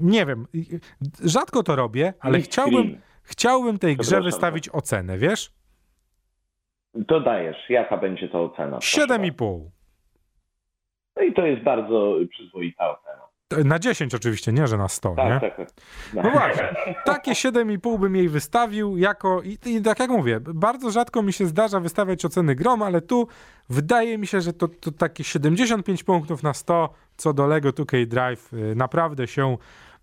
nie 0.00 0.26
wiem, 0.26 0.46
rzadko 1.24 1.62
to 1.62 1.76
robię, 1.76 2.14
ale 2.20 2.40
chciałbym, 2.40 3.00
chciałbym 3.22 3.78
tej 3.78 3.96
grze 3.96 4.20
wystawić 4.22 4.68
ocenę, 4.68 5.18
wiesz? 5.18 5.59
Dodajesz, 6.94 7.56
jaka 7.68 7.96
będzie 7.96 8.28
to 8.28 8.44
ocena? 8.44 8.78
7,5. 8.78 9.60
No 11.16 11.22
i 11.22 11.34
to 11.34 11.46
jest 11.46 11.62
bardzo 11.62 12.16
przyzwoita 12.30 12.90
ocena. 12.90 13.20
Na 13.64 13.78
10 13.78 14.14
oczywiście, 14.14 14.52
nie, 14.52 14.66
że 14.66 14.76
na 14.76 14.88
100, 14.88 15.14
tak, 15.14 15.24
nie? 15.26 15.40
Tak, 15.40 15.56
tak. 15.56 15.68
No. 16.14 16.22
no 16.22 16.30
właśnie, 16.30 16.94
takie 17.04 17.32
7,5 17.32 17.98
bym 17.98 18.16
jej 18.16 18.28
wystawił 18.28 18.96
jako, 18.96 19.42
i, 19.42 19.58
i, 19.66 19.82
tak 19.82 19.98
jak 19.98 20.10
mówię, 20.10 20.40
bardzo 20.40 20.90
rzadko 20.90 21.22
mi 21.22 21.32
się 21.32 21.46
zdarza 21.46 21.80
wystawiać 21.80 22.24
oceny 22.24 22.54
grom, 22.54 22.82
ale 22.82 23.00
tu 23.00 23.28
wydaje 23.68 24.18
mi 24.18 24.26
się, 24.26 24.40
że 24.40 24.52
to, 24.52 24.68
to 24.68 24.92
takie 24.92 25.24
75 25.24 26.04
punktów 26.04 26.42
na 26.42 26.54
100 26.54 26.94
co 27.16 27.32
do 27.32 27.46
LEGO 27.46 27.68
2K 27.68 28.06
Drive 28.06 28.52
y, 28.52 28.74
naprawdę 28.76 29.26
się 29.26 29.56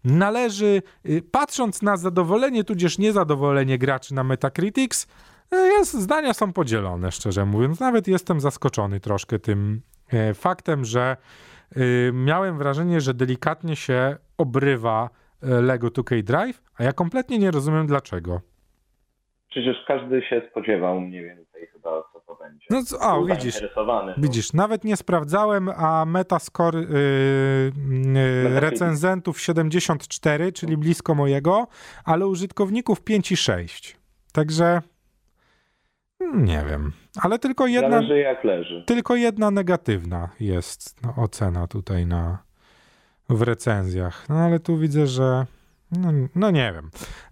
należy. 0.04 0.82
Y, 1.06 1.22
patrząc 1.32 1.82
na 1.82 1.98
zadowolenie, 1.98 2.64
tudzież 2.64 2.98
niezadowolenie 2.98 3.78
graczy 3.78 4.14
na 4.14 4.24
Metacritics, 4.24 5.08
jest, 5.52 5.94
zdania 5.94 6.34
są 6.34 6.54
podzielone, 6.54 7.12
szczerze 7.12 7.46
mówiąc. 7.46 7.80
Nawet 7.80 8.08
jestem 8.08 8.40
zaskoczony 8.40 9.00
troszkę 9.00 9.40
tym 9.40 9.82
e, 10.14 10.34
faktem, 10.34 10.86
że 10.86 11.18
e, 11.76 11.80
miałem 12.14 12.58
wrażenie, 12.58 13.02
że 13.02 13.14
delikatnie 13.14 13.76
się 13.76 14.18
obrywa 14.38 15.10
e, 15.44 15.62
Lego 15.62 15.88
2K 15.88 16.24
Drive, 16.24 16.62
a 16.78 16.84
ja 16.84 16.94
kompletnie 16.94 17.40
nie 17.40 17.52
rozumiem 17.52 17.88
dlaczego. 17.88 18.42
Przecież 19.50 19.78
każdy 19.88 20.22
się 20.22 20.42
spodziewał 20.52 21.02
mniej 21.02 21.24
więcej 21.24 21.68
chyba, 21.68 22.04
co 22.14 22.20
to 22.20 22.36
będzie. 22.36 22.66
No, 22.70 22.82
o, 23.02 23.26
widzisz, 23.26 23.64
widzisz, 24.18 24.54
nawet 24.54 24.84
nie 24.84 24.98
sprawdzałem, 24.98 25.70
a 25.70 26.06
metascore 26.06 26.80
yy, 26.80 26.88
yy, 28.44 28.60
recenzentów 28.60 29.42
74, 29.42 30.52
czyli 30.52 30.78
blisko 30.78 31.16
mojego, 31.16 31.68
ale 32.06 32.28
użytkowników 32.28 33.02
5 33.02 33.32
i 33.32 33.38
6. 33.38 33.98
Także 34.34 34.82
nie 36.36 36.64
wiem, 36.70 36.92
ale 37.22 37.40
tylko 37.40 37.68
jedna. 37.68 37.90
Zależy 37.90 38.20
jak 38.20 38.44
leży. 38.44 38.84
Tylko 38.88 39.16
jedna 39.16 39.52
negatywna 39.52 40.30
jest 40.40 41.04
no, 41.04 41.24
ocena 41.24 41.68
tutaj 41.68 42.06
na, 42.06 42.44
w 43.30 43.42
recenzjach. 43.42 44.30
No 44.30 44.36
ale 44.36 44.60
tu 44.60 44.78
widzę, 44.78 45.08
że. 45.08 45.46
No, 45.92 46.10
no 46.36 46.52
nie 46.52 46.74
wiem. 46.74 46.90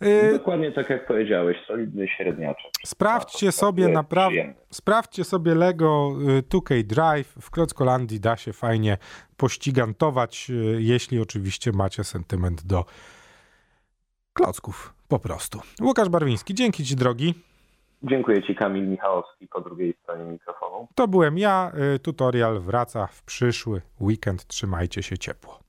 Y, 0.10 0.34
Dokładnie 0.34 0.72
tak 0.72 0.90
jak 0.90 1.08
powiedziałeś, 1.08 1.58
solidny 1.68 2.08
średniaczek. 2.08 2.72
Sprawdźcie 2.86 3.52
sobie 3.52 3.88
naprawdę. 3.88 4.54
Sprawdźcie 4.70 5.24
sobie 5.24 5.56
Lego 5.56 6.12
2K 6.50 6.76
y, 6.76 6.84
Drive. 6.84 7.28
W 7.42 7.52
Klockolandii 7.52 8.20
da 8.20 8.38
się 8.38 8.54
fajnie 8.54 8.98
pościgantować, 9.38 10.50
y, 10.50 10.78
jeśli 10.80 11.20
oczywiście 11.20 11.72
macie 11.72 12.04
sentyment 12.04 12.64
do 12.64 12.86
klocków 14.34 14.94
po 15.08 15.20
prostu. 15.20 15.60
Łukasz 15.82 16.10
Barwiński, 16.10 16.54
dzięki 16.54 16.86
Ci 16.86 16.96
drogi. 16.96 17.34
Dziękuję 18.04 18.44
Ci 18.44 18.56
Kamil 18.56 18.88
Michałowski 18.88 19.48
po 19.48 19.62
drugiej 19.62 19.94
stronie 20.04 20.24
mikrofonu. 20.24 20.88
To 20.96 21.08
byłem 21.08 21.38
ja. 21.38 21.72
Y, 21.96 22.00
tutorial 22.00 22.60
wraca 22.60 23.08
w 23.08 23.24
przyszły 23.24 23.82
weekend. 24.02 24.48
Trzymajcie 24.48 25.04
się 25.04 25.18
ciepło. 25.18 25.65